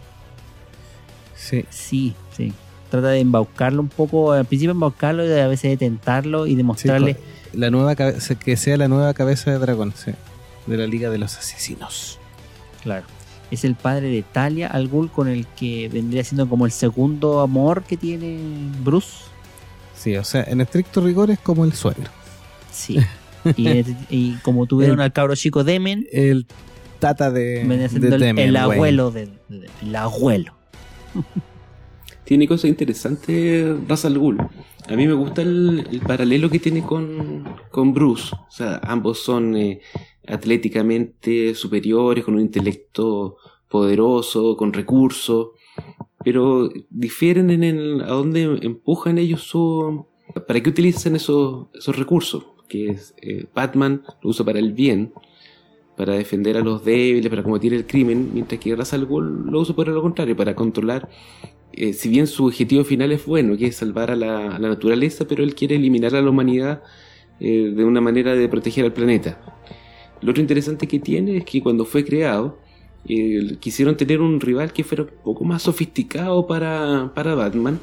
[1.36, 2.54] Sí, Sí, sí.
[2.94, 6.56] Trata de embaucarlo un poco, al principio embaucarlo y a veces de tentarlo y sí,
[6.58, 7.16] demostrarle...
[7.16, 7.22] co-
[7.54, 10.12] la nueva cabe- que sea la nueva cabeza de dragón, sí,
[10.68, 12.20] de la Liga de los Asesinos.
[12.84, 13.06] claro.
[13.50, 17.42] Es el padre de Talia al Ghul con el que vendría siendo como el segundo
[17.42, 18.38] amor que tiene
[18.84, 19.24] Bruce.
[19.96, 22.12] Sí, o sea, en estricto rigor es como el suegro.
[22.72, 23.00] Sí.
[23.58, 26.46] y, y como tuvieron El- al cabro chico Demen, El
[27.00, 29.40] tata de, de siendo el, abuelo del-
[29.82, 30.54] el abuelo.
[32.24, 34.38] Tiene cosas interesantes Ra's al Ghul.
[34.88, 38.34] A mí me gusta el, el paralelo que tiene con, con Bruce.
[38.36, 39.82] O sea, ambos son eh,
[40.28, 43.38] atléticamente superiores, con un intelecto
[43.70, 45.50] poderoso, con recursos,
[46.24, 50.06] pero difieren en el, a dónde empujan ellos su...
[50.48, 52.46] ¿Para qué utilizan esos, esos recursos?
[52.68, 55.14] Que es, eh, Batman lo usa para el bien,
[55.98, 59.60] para defender a los débiles, para combatir el crimen, mientras que Ra's al Ghul lo
[59.60, 61.10] usa por lo contrario, para controlar
[61.76, 65.44] eh, si bien su objetivo final es bueno, que es salvar a la, naturaleza, pero
[65.44, 66.84] él quiere eliminar a la humanidad
[67.40, 69.40] eh, de una manera de proteger al planeta.
[70.22, 72.60] Lo otro interesante que tiene es que cuando fue creado,
[73.08, 77.80] eh, quisieron tener un rival que fuera un poco más sofisticado para, para Batman,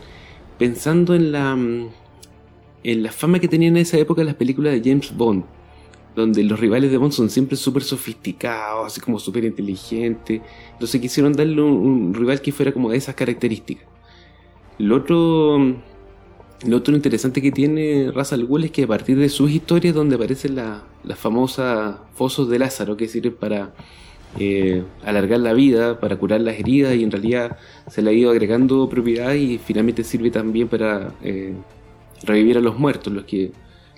[0.59, 1.89] pensando en la, mm,
[2.85, 5.45] en la fama que tenían en esa época las películas de James Bond,
[6.15, 10.43] donde los rivales de Bond son siempre súper sofisticados, así como súper inteligentes.
[10.73, 13.87] Entonces quisieron darle un, rival que fuera como de esas características.
[14.79, 15.59] Lo otro,
[16.67, 20.17] lo otro interesante que tiene Ra's al es que a partir de sus historias donde
[20.17, 23.73] aparecen la- las famosas fosos de Lázaro que sirven para
[24.39, 27.59] eh, alargar la vida, para curar las heridas y en realidad
[27.89, 31.55] se le ha ido agregando propiedad y finalmente sirve también para eh,
[32.23, 33.51] revivir a los muertos, los que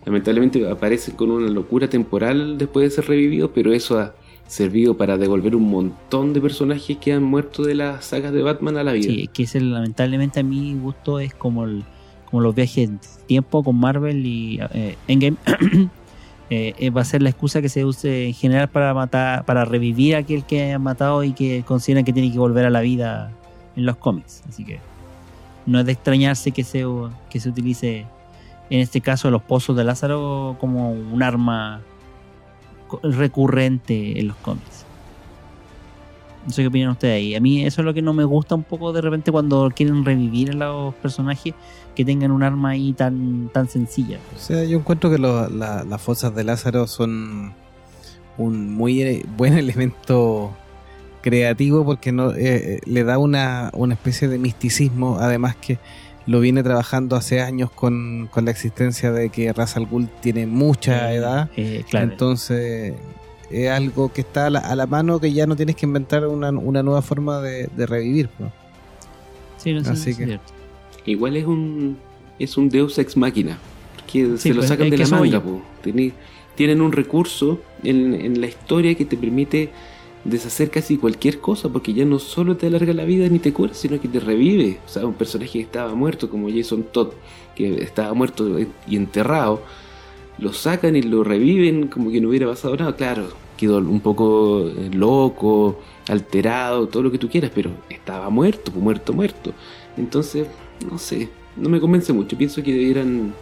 [0.04, 4.14] lamentablemente aparecen con una locura temporal después de ser revividos, pero eso ha
[4.46, 8.76] servido para devolver un montón de personajes que han muerto de las sagas de Batman
[8.76, 9.04] a la vida.
[9.08, 11.84] Sí, que es el- lamentablemente a mi gusto es como el,
[12.30, 15.36] como los viajes en tiempo con Marvel y eh, Endgame.
[16.54, 19.64] Eh, eh, va a ser la excusa que se use en general para matar, para
[19.64, 22.82] revivir a aquel que ha matado y que consideran que tiene que volver a la
[22.82, 23.32] vida
[23.74, 24.42] en los cómics.
[24.46, 24.78] Así que
[25.64, 26.84] no es de extrañarse que se,
[27.30, 28.04] que se utilice
[28.72, 31.82] en este caso los pozos de Lázaro como un arma
[33.02, 34.86] recurrente en los cómics.
[36.46, 37.34] No sé qué opinan ustedes ahí.
[37.34, 40.06] A mí eso es lo que no me gusta un poco de repente cuando quieren
[40.06, 41.52] revivir a los personajes
[41.94, 44.18] que tengan un arma ahí tan, tan sencilla.
[44.34, 47.52] O sea, yo encuentro que las fosas de Lázaro son
[48.38, 50.56] un muy eh, buen elemento
[51.20, 52.36] creativo porque no eh,
[52.76, 55.78] eh, le da una, una especie de misticismo, además que
[56.26, 60.46] lo viene trabajando hace años con, con la existencia de que Ra's al Ghul tiene
[60.46, 61.50] mucha Eh, edad.
[61.56, 62.10] eh, claro.
[62.12, 62.94] Entonces
[63.50, 66.26] es algo que está a la, a la mano que ya no tienes que inventar
[66.26, 68.28] una, una nueva forma de, de revivir.
[68.38, 68.50] pues.
[69.58, 70.52] Sí, no, sí, así sí, que- es cierto.
[71.04, 71.98] Igual es un
[72.38, 73.58] es un Deus ex máquina.
[74.10, 75.42] Que Sí, se lo pues, sacan de la manga.
[75.82, 76.12] Tiene-
[76.54, 79.70] tienen un recurso en, en la historia que te permite
[80.24, 83.74] deshacer casi cualquier cosa, porque ya no solo te alarga la vida ni te cura,
[83.74, 84.78] sino que te revive.
[84.86, 87.08] O sea, un personaje que estaba muerto, como Jason Todd,
[87.54, 89.62] que estaba muerto y enterrado,
[90.38, 92.96] lo sacan y lo reviven como que no hubiera pasado nada.
[92.96, 98.72] Claro, quedó un poco eh, loco, alterado, todo lo que tú quieras, pero estaba muerto,
[98.72, 99.52] muerto, muerto.
[99.96, 100.46] Entonces,
[100.90, 102.36] no sé, no me convence mucho.
[102.36, 103.34] Pienso que debieran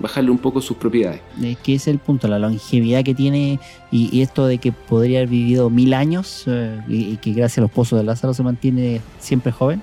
[0.00, 1.20] bajarle un poco sus propiedades.
[1.42, 4.72] Es que ese es el punto, la longevidad que tiene y, y esto de que
[4.72, 8.34] podría haber vivido mil años eh, y, y que gracias a los pozos de Lázaro
[8.34, 9.82] se mantiene siempre joven,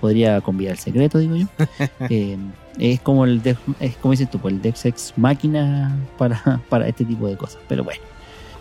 [0.00, 1.46] podría convidar el secreto, digo yo.
[2.10, 2.36] Eh,
[2.78, 6.88] es como el Deus- es como dices tú, pues, el Deus Ex máquina para, para
[6.88, 7.58] este tipo de cosas.
[7.68, 8.00] Pero bueno,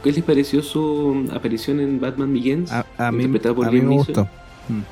[0.03, 2.71] ¿Qué les pareció su aparición en Batman Begins?
[2.71, 4.13] A, a mí, Interpretado por a mí Liam me Neeson.
[4.15, 4.29] gustó.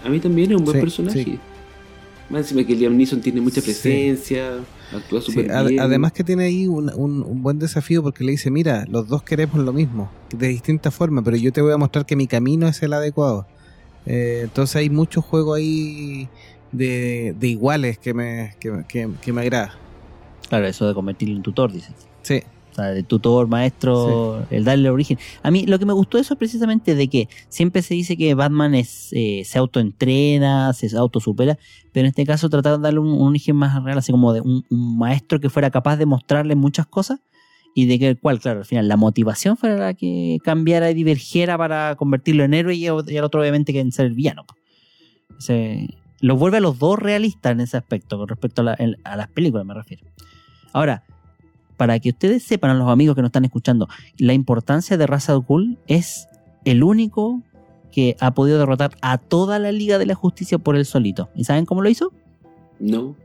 [0.05, 1.23] A mí también es un buen Sí, personaje.
[1.23, 1.39] sí.
[2.31, 3.65] Más encima que Liam Neeson tiene mucha Sí.
[3.65, 4.59] presencia,
[4.93, 5.79] actúa Sí, súper ad- bien.
[5.81, 9.21] además que tiene ahí un, un- un buen desafío porque le dice, mira, los dos
[9.23, 12.67] queremos lo mismo, de distinta forma, pero yo te voy a mostrar que mi camino
[12.67, 13.45] es el adecuado.
[14.05, 16.27] Eh, entonces hay mucho juego ahí
[16.71, 19.75] de, de iguales que me, que, me- que- que me agrada.
[20.47, 21.93] claro, eso de convertirlo en tutor, dices.
[22.23, 22.41] Sí,
[22.81, 25.17] sea, de tutor, maestro, el darle origen.
[25.43, 28.17] A mí lo que me gustó de eso es precisamente de que siempre se dice
[28.17, 31.57] que Batman es, eh, se autoentrena, se autosupera,
[31.91, 34.41] pero en este caso trataron de darle un, un origen más real, así como de
[34.41, 37.19] un, un maestro que fuera capaz de mostrarle muchas cosas
[37.73, 40.93] y de que el cual, claro, al final la motivación fuera la que cambiara y
[40.93, 44.45] divergiera para convertirlo en héroe y, y al otro obviamente que en ser el villano.
[45.37, 45.77] O sea,
[46.19, 49.15] los vuelve a los dos realistas en ese aspecto, con respecto a, la- en- a
[49.15, 50.03] las películas me refiero.
[50.73, 51.03] Ahora,
[51.81, 53.87] para que ustedes sepan, a los amigos que nos están escuchando,
[54.19, 56.27] la importancia de Ra's al Ghul es
[56.63, 57.41] el único
[57.91, 61.31] que ha podido derrotar a toda la Liga de la Justicia por él solito.
[61.33, 62.13] ¿Y saben cómo lo hizo?
[62.79, 63.15] No,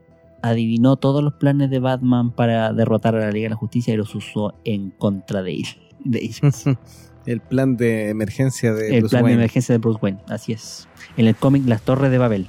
[0.40, 3.98] Adivinó todos los planes de Batman para derrotar a la Liga de la Justicia y
[3.98, 5.66] los usó en contra de, él,
[6.02, 6.64] de ellos.
[7.26, 9.42] el plan de emergencia de el Bruce plan de Wayne.
[9.42, 10.88] emergencia de Bruce Wayne, así es.
[11.18, 12.46] En el cómic Las Torres de Babel.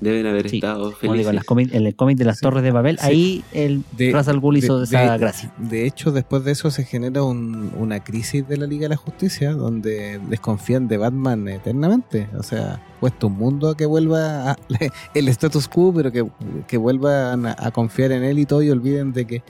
[0.00, 1.18] Deben haber Sí, estado Como felices.
[1.18, 2.42] digo, en, las cómic- en el cómic de las Sí.
[2.42, 3.06] Torres de Babel, Sí.
[3.06, 5.52] ahí el De- Ra's al Ghul hizo de- esa de- gracia.
[5.58, 8.96] De hecho, después de eso se genera un- una crisis de la Liga de la
[8.96, 12.28] Justicia donde desconfían de Batman eternamente.
[12.38, 14.56] O sea, puesto un mundo a que vuelva a-
[15.14, 16.24] el status quo, pero que,
[16.66, 19.42] que vuelvan a, a confiar en él y todo y olviden de que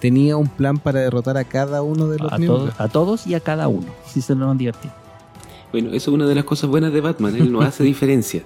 [0.00, 2.60] tenía un plan para derrotar a cada uno de los A, miembros.
[2.74, 3.86] todos, a todos y a cada uno.
[4.06, 4.92] Si se lo han divertido.
[5.72, 7.34] Bueno, eso es una de las cosas buenas de Batman.
[7.36, 8.42] Él no hace diferencia.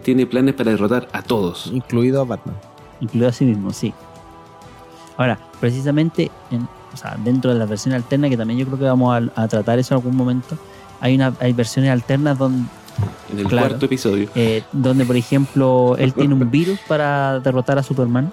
[0.00, 1.68] Tiene planes para derrotar a todos.
[1.72, 2.56] Incluido a Batman.
[3.00, 3.92] incluido a sí mismo, sí.
[5.16, 8.84] Ahora, precisamente, en- o sea, dentro de la versión alterna, que también yo creo que
[8.84, 10.56] vamos a, a tratar eso en algún momento,
[11.00, 12.66] hay una hay versiones alternas donde,
[13.32, 13.68] En el Claro.
[13.70, 14.28] cuarto episodio.
[14.34, 18.32] eh, donde, por ejemplo, él tiene un virus para derrotar a Superman,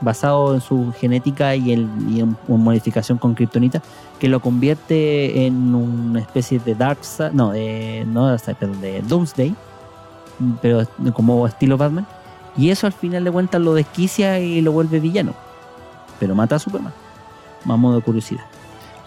[0.00, 3.80] basado en su genética y, el, y en, en modificación con Kryptonita,
[4.18, 9.54] que lo convierte en una especie de Darkseid, no, de, no, de Doomsday,
[10.60, 12.06] pero como estilo Batman.
[12.56, 15.34] Y eso al final de cuentas lo desquicia y lo vuelve villano.
[16.18, 16.92] Pero mata a Superman.
[17.64, 18.44] Más modo de curiosidad.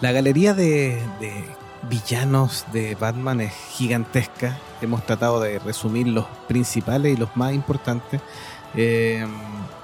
[0.01, 1.45] La galería de, de
[1.89, 4.57] villanos de Batman es gigantesca.
[4.81, 8.21] Hemos tratado de resumir los principales y los más importantes.
[8.75, 9.25] Eh,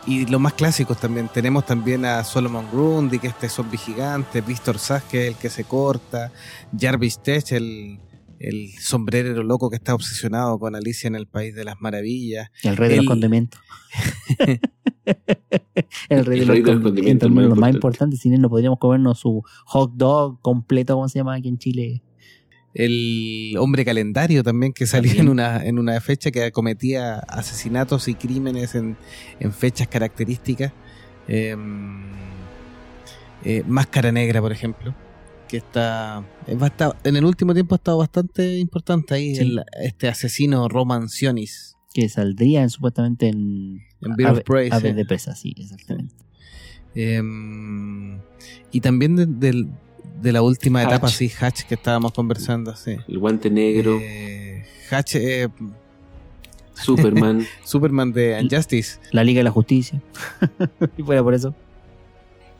[0.05, 1.27] y los más clásicos también.
[1.29, 4.41] Tenemos también a Solomon Grundy, que es este zombie gigante.
[4.41, 6.31] Víctor Sass, que es el que se corta.
[6.77, 7.99] Jarvis Tech, el,
[8.39, 12.49] el sombrerero loco que está obsesionado con Alicia en el País de las Maravillas.
[12.63, 13.59] El rey de los condimentos.
[16.09, 17.75] el rey de los, de los con- condimentos, los más importante.
[17.77, 18.19] importantes.
[18.21, 22.01] Sin él no podríamos comernos su hot dog completo, como se llama aquí en Chile.
[22.73, 25.25] El hombre calendario también, que salía También.
[25.27, 28.95] en una, en una fecha que cometía asesinatos y crímenes en,
[29.39, 30.71] en fechas características.
[31.27, 31.55] Eh,
[33.43, 34.93] eh, Máscara Negra, por ejemplo,
[35.49, 39.41] que está, es basta- en el último tiempo ha estado bastante importante ahí, Sí.
[39.41, 43.81] el- este asesino Roman Sionis Que saldría en- supuestamente en.
[44.01, 44.69] en Bird of Prey.
[44.71, 44.95] Aves sí.
[44.95, 46.13] de presa, sí, exactamente.
[46.95, 47.21] Eh,
[48.71, 52.95] y también de, la última etapa, sí, Hatch, que estábamos conversando, sí.
[53.07, 55.47] El guante negro, Eh, Hatch, eh,
[56.75, 57.45] Superman.
[57.63, 58.99] Superman de Injustice.
[59.11, 60.01] La Liga de la Justicia.
[60.97, 61.53] y fuera por eso.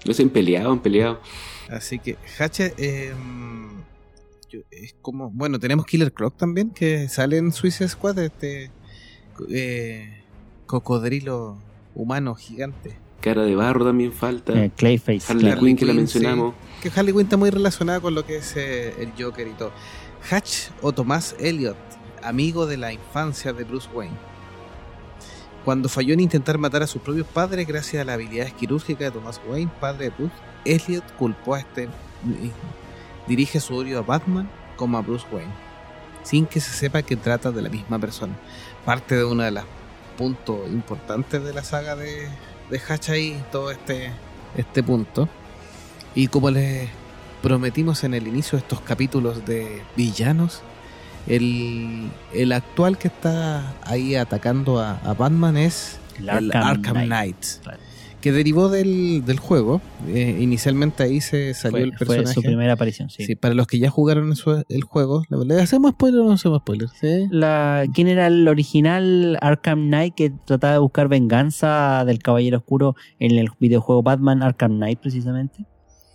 [0.06, 1.20] No se han peleado, han peleado.
[1.70, 3.13] Así que Hatch eh,
[4.49, 5.30] yo- es como.
[5.32, 8.72] Bueno, tenemos Killer Croc también, que sale en Suicide Squad, este.
[9.49, 10.24] eh,
[10.65, 11.57] cocodrilo
[11.95, 12.97] humano gigante.
[13.22, 14.53] Cara de barro también falta.
[14.53, 15.26] Eh, Clayface.
[15.32, 15.61] Harley claro.
[15.61, 16.53] Quinn que la mencionamos.
[16.82, 19.72] Que Harley Quinn está muy relacionada con lo que es eh, el Joker y todo.
[20.32, 21.78] Hatch o Tomás Elliot,
[22.24, 24.15] amigo de la infancia de Bruce Wayne.
[25.65, 29.20] Cuando falló en intentar matar a sus propios padres gracias a las habilidades quirúrgicas de
[29.20, 30.34] Thomas Wayne, padre de Bruce,
[30.66, 31.89] Elliot culpó a este
[32.24, 32.53] mismo.
[33.28, 35.51] Dirige su odio a Batman como a Bruce Wayne,
[36.24, 38.34] sin que se sepa que trata de la misma persona.
[38.86, 39.64] Parte de uno de los
[40.18, 42.28] puntos importantes de la saga de,
[42.70, 44.12] de Hatch ahí, todo este,
[44.55, 45.30] este punto.
[46.16, 46.89] Y como les
[47.41, 50.62] prometimos en el inicio de estos capítulos de villanos,
[51.28, 57.05] el, el actual que está ahí atacando a, a Batman es El el Arkham Arkham,
[57.05, 57.45] Knight.
[57.64, 57.80] Knight.
[58.22, 59.82] Que derivó del, del juego.
[60.07, 62.34] Eh, inicialmente ahí se salió Fue, el fue personaje.
[62.34, 63.26] su primera aparición, sí.
[63.26, 66.32] Sí, para los que ya jugaron eso- el juego, ¿le, le hacemos spoiler o no
[66.34, 66.89] hacemos spoiler?
[66.99, 67.28] ¿Sí?
[67.32, 72.95] La, ¿Quién era el original Arkham Knight que trataba de buscar venganza del Caballero Oscuro
[73.20, 75.65] en el videojuego Batman Arkham Knight, precisamente?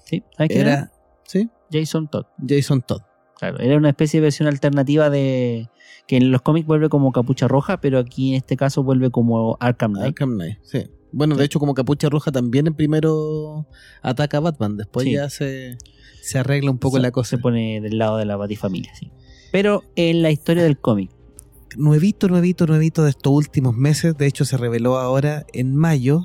[0.05, 0.22] ¿Sí?
[0.36, 0.72] ¿Sabes quién era?
[0.74, 0.92] Era,
[1.24, 1.48] ¿sí?
[1.72, 2.26] Jason Todd.
[2.46, 3.00] Jason Todd.
[3.38, 5.68] Claro, era una especie de versión alternativa de.
[6.07, 9.57] que en los cómics vuelve como Capucha Roja, pero aquí en este caso vuelve como
[9.59, 10.07] Arkham Knight.
[10.09, 10.84] Arkham Knight, sí.
[11.17, 13.67] Bueno, de hecho, como Capucha Roja también en primero
[14.03, 15.12] ataca a Batman, después Sí.
[15.12, 15.79] ya se,
[16.23, 17.31] se arregla un poco la cosa.
[17.31, 19.11] Se pone del lado de la Batifamilia, sí.
[19.53, 21.11] Pero en la historia del cómic,
[21.77, 24.17] nuevito, nuevito, nuevito de estos últimos meses.
[24.17, 26.23] De hecho, se reveló ahora en mayo,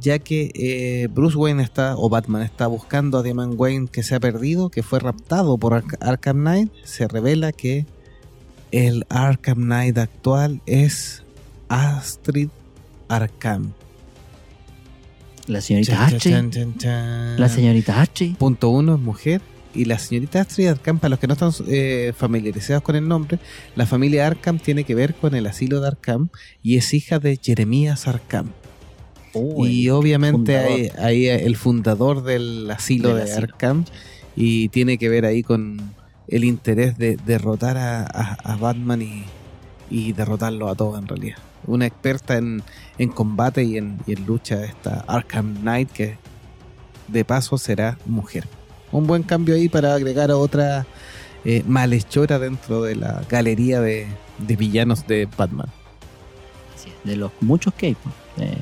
[0.00, 4.14] ya que eh, Bruce Wayne está, o Batman está buscando a Damian Wayne que se
[4.14, 6.72] ha perdido, que fue raptado por Ark- Arkham Knight.
[6.84, 7.84] Se revela que
[8.70, 11.22] el Arkham Knight actual es
[11.68, 12.48] Astrid
[13.08, 13.72] Arkham.
[15.46, 16.50] La señorita chan.
[17.38, 18.34] La señorita H.
[18.38, 19.40] Punto uno es mujer.
[19.72, 23.38] Y la señorita Astrid Arkham, para los que no están eh, familiarizados con el nombre,
[23.76, 26.28] la familia Arkham tiene que ver con el asilo de Arkham
[26.60, 28.48] y es hija de Jeremías Arkham.
[29.32, 33.46] Oh, y obviamente hay, hay el fundador del asilo Del de asilo.
[33.46, 33.84] Arkham
[34.34, 35.80] y tiene que ver ahí con
[36.26, 39.22] el interés de derrotar a, a- a Batman y,
[39.88, 41.36] y derrotarlo a todos en realidad.
[41.64, 42.62] Una experta en,
[43.00, 46.18] en combate y en, y en lucha esta Arkham Knight que
[47.08, 48.46] de paso será mujer.
[48.92, 50.86] Un buen cambio ahí para agregar a otra
[51.46, 54.06] eh, malhechora dentro de la galería de,
[54.38, 55.68] villanos de Batman.
[57.04, 58.14] De los muchos que pues.
[58.46, 58.58] Eh,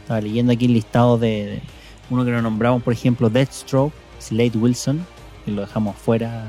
[0.00, 1.62] estaba leyendo aquí el listado de,
[2.10, 5.06] uno que lo nombramos, por ejemplo, Deathstroke, Slade Wilson,
[5.44, 6.46] que lo dejamos fuera,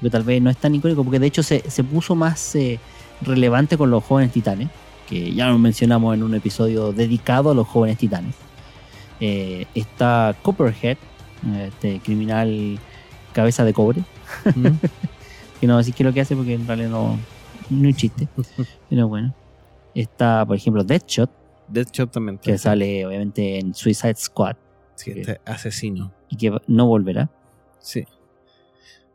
[0.00, 2.80] que tal vez no es tan icónico, porque de hecho se, se puso más eh,
[3.20, 4.70] relevante con los jóvenes titanes,
[5.12, 8.34] que ya lo mencionamos en un episodio dedicado a los jóvenes titanes.
[9.20, 10.96] Eh, está Copperhead,
[11.66, 12.78] este criminal
[13.34, 14.02] cabeza de cobre,
[14.54, 14.68] ¿Mm?
[15.60, 17.18] que no decir qué es lo que hace porque en realidad no,
[17.68, 18.26] no es un chiste,
[18.88, 19.34] pero bueno.
[19.94, 21.30] Está, por ejemplo, Deadshot,
[21.68, 22.38] Deadshot también.
[22.38, 22.70] que está.
[22.70, 24.56] sale obviamente en Suicide Squad
[24.94, 26.10] Sí, este asesino.
[26.30, 27.28] y que no volverá.
[27.80, 28.06] Sí.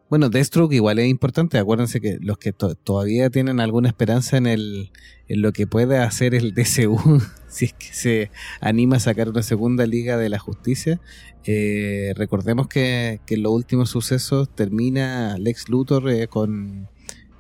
[0.10, 1.58] Bueno, Deathstroke igual es importante.
[1.58, 4.92] Acuérdense que los que to- todavía tienen alguna esperanza en el
[5.30, 8.32] en lo que puede hacer el DCU, si es que se
[8.62, 11.02] anima a sacar una segunda Liga de la Justicia,
[11.44, 16.88] eh, recordemos que, que en los últimos sucesos termina Lex Luthor eh, con,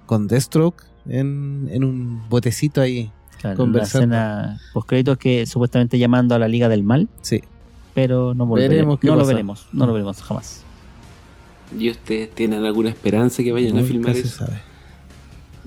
[0.05, 3.09] con Deathstroke en, en un botecito ahí.
[3.39, 4.15] Claro, la Conversando.
[4.15, 7.41] escena post créditos que supuestamente llamando a la Liga del Mal, Sí.
[7.93, 8.99] pero no volveremos.
[8.99, 10.65] Veremos no lo veremos, no lo veremos jamás.
[11.77, 14.45] ¿Y ustedes tienen alguna esperanza que vayan a filmar se eso?
[14.45, 14.61] sabe.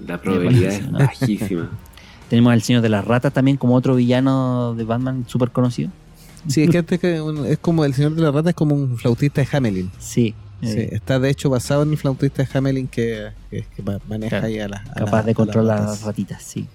[0.07, 1.71] La probabilidad es bajísima.
[2.31, 5.91] Tenemos al Señor de las Ratas también como otro villano de Batman súper conocido.
[6.49, 8.75] Sí, es que este que un- es como el Señor de la Rata, es como
[8.75, 9.91] un flautista de Hamelin.
[9.99, 13.83] Sí, Sí, eh, está de hecho basado en el flautista de Hamelin que, que, que
[13.83, 14.83] ma- maneja Claro, ahí a las.
[14.91, 15.91] capaz las- de las controlar ratas.
[15.99, 16.67] las ratitas, sí.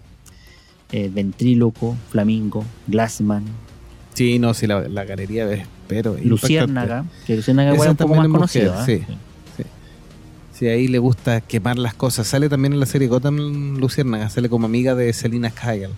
[0.91, 3.43] Eh, ventríloco, Flamingo, Glassman,
[4.15, 6.11] Sí, no, sí, la, la galería es, pero.
[6.11, 6.29] impactante.
[6.29, 8.85] Luciérnaga, que Luciérnaga es un poco más mujer, conocido.
[8.85, 8.91] sí.
[8.93, 9.05] ¿eh?
[10.57, 12.27] Sí, ahí le gusta quemar las cosas.
[12.27, 15.89] Sale también en la serie Gotham Luciérnaga, sale como amiga de Selina Kyle.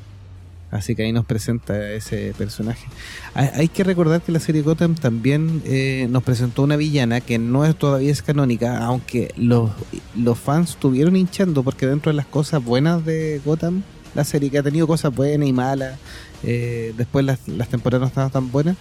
[0.71, 2.87] Así que ahí nos presenta ese personaje.
[3.35, 7.37] Hay, hay que recordar que la serie Gotham también eh, nos presentó una villana que
[7.37, 9.69] no es todavía es canónica, aunque los,
[10.15, 13.83] los fans estuvieron hinchando porque dentro de las cosas buenas de Gotham,
[14.15, 15.99] la serie que ha tenido cosas buenas y malas,
[16.43, 18.75] eh, después las, las temporadas no estaban tan buenas,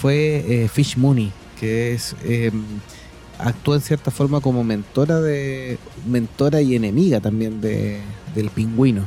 [0.00, 2.14] fue eh, Fish Mooney, que es...
[2.24, 2.50] eh,
[3.38, 8.00] actúa en cierta forma como mentora de mentora y enemiga también de,
[8.34, 9.04] del pingüino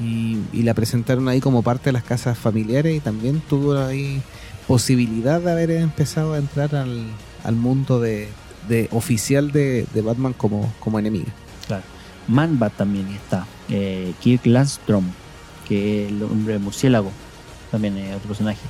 [0.00, 4.22] y, y la presentaron ahí como parte de las casas familiares y también tuvo ahí
[4.66, 7.04] posibilidad de haber empezado a entrar al,
[7.44, 8.28] al mundo de,
[8.70, 11.30] de oficial de, de Batman como, como enemiga
[11.66, 11.82] Claro.
[12.28, 13.46] Manbat también está.
[13.68, 15.04] Eh, Kirk Landstrom,
[15.68, 17.10] que es el hombre murciélago.
[17.70, 18.60] también es otro personaje.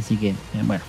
[0.00, 0.82] Así que, eh, bueno,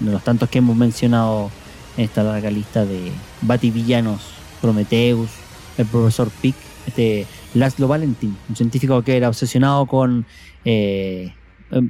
[0.00, 1.50] de los tantos que hemos mencionado
[1.96, 3.10] en esta larga lista de
[3.42, 4.20] bativillanos,
[4.60, 5.30] Prometheus,
[5.78, 6.54] el profesor Pick,
[6.86, 10.26] este Laszlo Valentin, un científico que era obsesionado con
[10.64, 11.32] eh,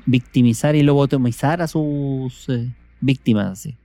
[0.06, 3.76] victimizar y lobotomizar a sus eh, víctimas, así.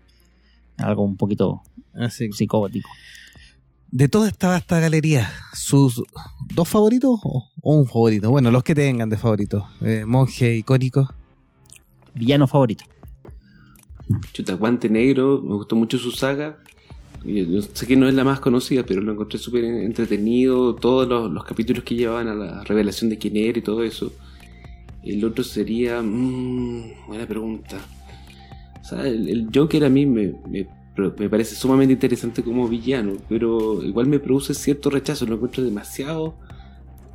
[0.78, 1.62] algo un poquito
[1.94, 2.32] Así.
[2.32, 2.90] psicótico.
[3.92, 6.04] De toda esta vasta galería, ¿sus
[6.54, 8.30] dos favoritos o, o un favorito?
[8.30, 9.68] Bueno, los que tengan de favorito.
[9.82, 11.14] Eh, monje icónico.
[12.16, 12.86] Villano favorito.
[14.34, 16.58] Chuta, Guante Negro, me gustó mucho su saga.
[17.24, 20.76] Yo sé que no es la más conocida, pero lo encontré súper entretenido.
[20.76, 24.14] Todos los, los capítulos que llevaban a la revelación de quién era y todo eso.
[25.04, 26.02] El otro sería.
[26.02, 27.78] mm, buena pregunta.
[28.80, 34.06] O sea, el, Joker a mí me, me parece sumamente interesante como villano, pero igual
[34.06, 35.26] me produce cierto rechazo.
[35.26, 36.36] Lo encuentro demasiado.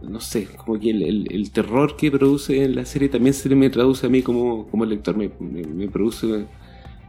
[0.02, 3.48] No sé, como que el, el- el terror que produce en la serie también se
[3.54, 5.16] me traduce a mí como, como lector.
[5.16, 6.46] Me, me- me produce.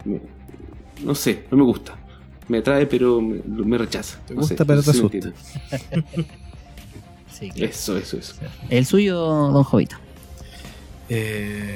[0.06, 0.22] me-
[1.04, 1.98] no sé, no me gusta.
[2.48, 4.20] Me atrae, pero me, me rechaza.
[4.28, 5.32] Te No gusta, sé, pero no te asusta.
[7.32, 7.72] Sí, claro.
[7.72, 8.36] Eso, eso, eso.
[8.70, 10.00] El suyo, Don Jovita.
[11.10, 11.76] Eh,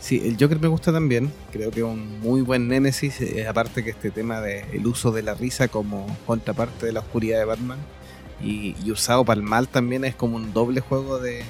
[0.00, 1.32] sí, el Joker me gusta también.
[1.52, 3.20] Creo que es un muy buen némesis.
[3.20, 7.38] eh, aparte que este tema del uso de la risa como contraparte de la oscuridad
[7.38, 7.78] de Batman.
[8.42, 11.44] Y, y usado para el mal también es como un doble juego de,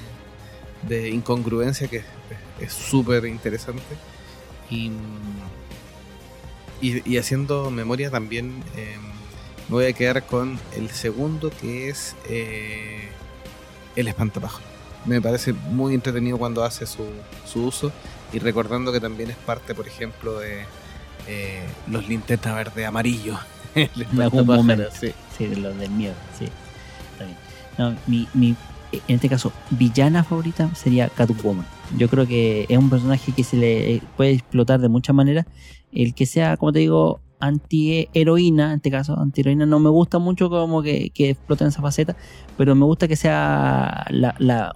[0.89, 2.03] de incongruencia que
[2.61, 3.83] es- súper interesante.
[4.71, 4.91] Y,
[6.81, 8.97] y, y haciendo memoria también eh,
[9.69, 13.09] me voy a quedar con el segundo que es eh,
[13.97, 14.65] el espantapájaro.
[15.05, 17.05] Me parece muy entretenido cuando hace su,
[17.47, 17.93] su uso
[18.33, 20.65] y recordando que también es parte, por ejemplo, de
[21.27, 23.39] eh, los linterna verde amarillo.
[23.75, 24.91] El algún espantapájaro, momento.
[24.99, 25.13] sí.
[25.37, 26.47] Sí, de los del miedo, sí.
[28.07, 28.29] Mi,
[28.93, 31.67] en este caso, villana favorita sería Catwoman.
[31.97, 35.47] Yo creo que es un personaje que se le puede explotar de muchas maneras.
[35.93, 40.49] El que sea, como te digo, anti-heroína, en este caso, anti-heroína, no me gusta mucho
[40.49, 42.17] como que, que exploten esa faceta,
[42.57, 44.07] pero me gusta que sea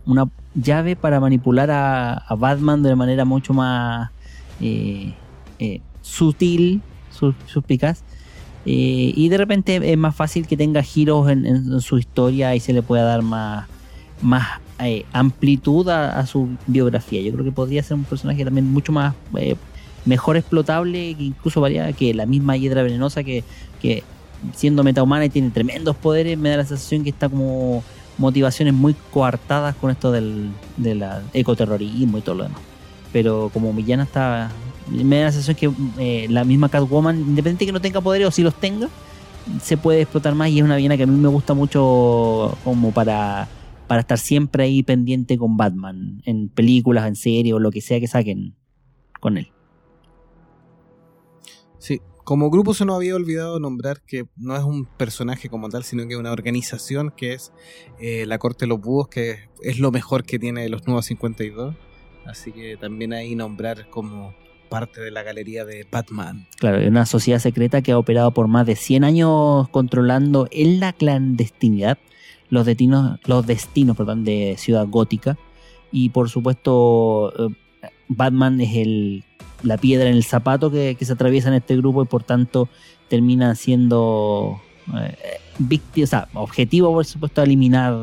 [0.04, 4.10] una llave para manipular a, Batman de manera mucho más
[4.60, 5.14] eh,
[5.58, 8.02] eh, sutil, su- suspicaz.
[8.68, 12.72] Eh, y de repente es más fácil que tenga giros en, su historia y se
[12.72, 13.68] le pueda dar más,
[14.20, 17.22] más eh, amplitud a, su biografía.
[17.22, 19.54] Yo creo que podría ser un personaje también mucho más eh,
[20.04, 23.44] mejor explotable, que incluso varía que la misma hiedra venenosa que,
[23.80, 24.02] que
[24.54, 27.84] siendo metahumana y tiene tremendos poderes, me da la sensación que está como
[28.18, 32.60] motivaciones muy coartadas con esto del, de la ecoterrorismo y todo lo demás.
[33.12, 34.50] Pero como villana está
[34.90, 38.30] me da la sensación que eh, la misma Catwoman, independiente que no tenga poderes o
[38.30, 38.88] si los tenga,
[39.62, 42.92] se puede explotar más y es una villana que a mí me gusta mucho como
[42.92, 43.48] para,
[43.86, 48.00] para estar siempre ahí pendiente con Batman, en películas, en series o lo que sea
[48.00, 48.54] que saquen
[49.20, 49.50] con él.
[51.78, 55.84] Sí, como grupo se nos había olvidado nombrar que no es un personaje como tal,
[55.84, 57.52] sino que es una organización que es
[58.00, 61.76] eh, la Corte de los Búhos, que es lo mejor que tiene los Nuevos 52.
[62.24, 64.34] Así que también ahí nombrar como
[64.68, 66.46] parte de la galería de Batman.
[66.58, 70.80] Claro, es una sociedad secreta que ha operado por más de 100 años controlando en
[70.80, 71.98] la clandestinidad
[72.48, 75.36] los destinos, los destinos perdón, de Ciudad Gótica.
[75.92, 77.54] Y por supuesto, eh,
[78.08, 79.24] Batman es el,
[79.62, 82.68] la piedra en el zapato que, que se atraviesa en este grupo y por tanto
[83.08, 84.60] termina siendo
[84.94, 85.16] eh,
[85.58, 87.94] víctima, o sea, objetivo por supuesto a eliminar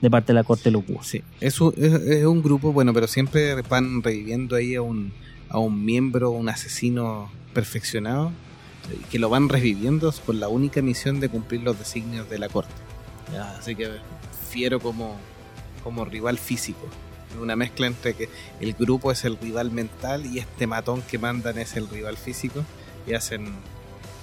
[0.00, 1.06] de parte de la corte búhos.
[1.06, 5.12] Sí, es un, es, es un grupo, bueno, pero siempre van reviviendo ahí a un,
[5.52, 8.28] a un miembro, un asesino perfeccionado,
[8.90, 12.48] eh, que lo van reviviendo por la única misión de cumplir los designios de la
[12.48, 12.72] corte.
[13.58, 13.88] Así que
[14.50, 15.16] fiero como,
[15.84, 16.86] como rival físico.
[17.40, 18.28] Una mezcla entre que
[18.60, 22.62] el grupo es el rival mental y este matón que mandan es el rival físico
[23.06, 23.46] y hacen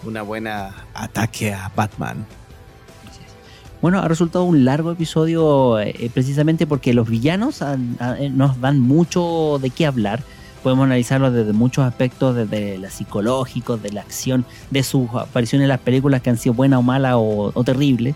[0.04, 2.26] una buena ataque a Batman.
[3.82, 7.98] Bueno, ha resultado un largo episodio eh, precisamente porque los villanos han-
[8.36, 10.22] nos dan mucho de qué hablar.
[10.64, 15.70] Podemos analizarlos desde muchos aspectos, desde la psicológicos, de la acción, de sus apariciones en
[15.70, 18.16] las películas que han sido buenas o malas o, o terribles.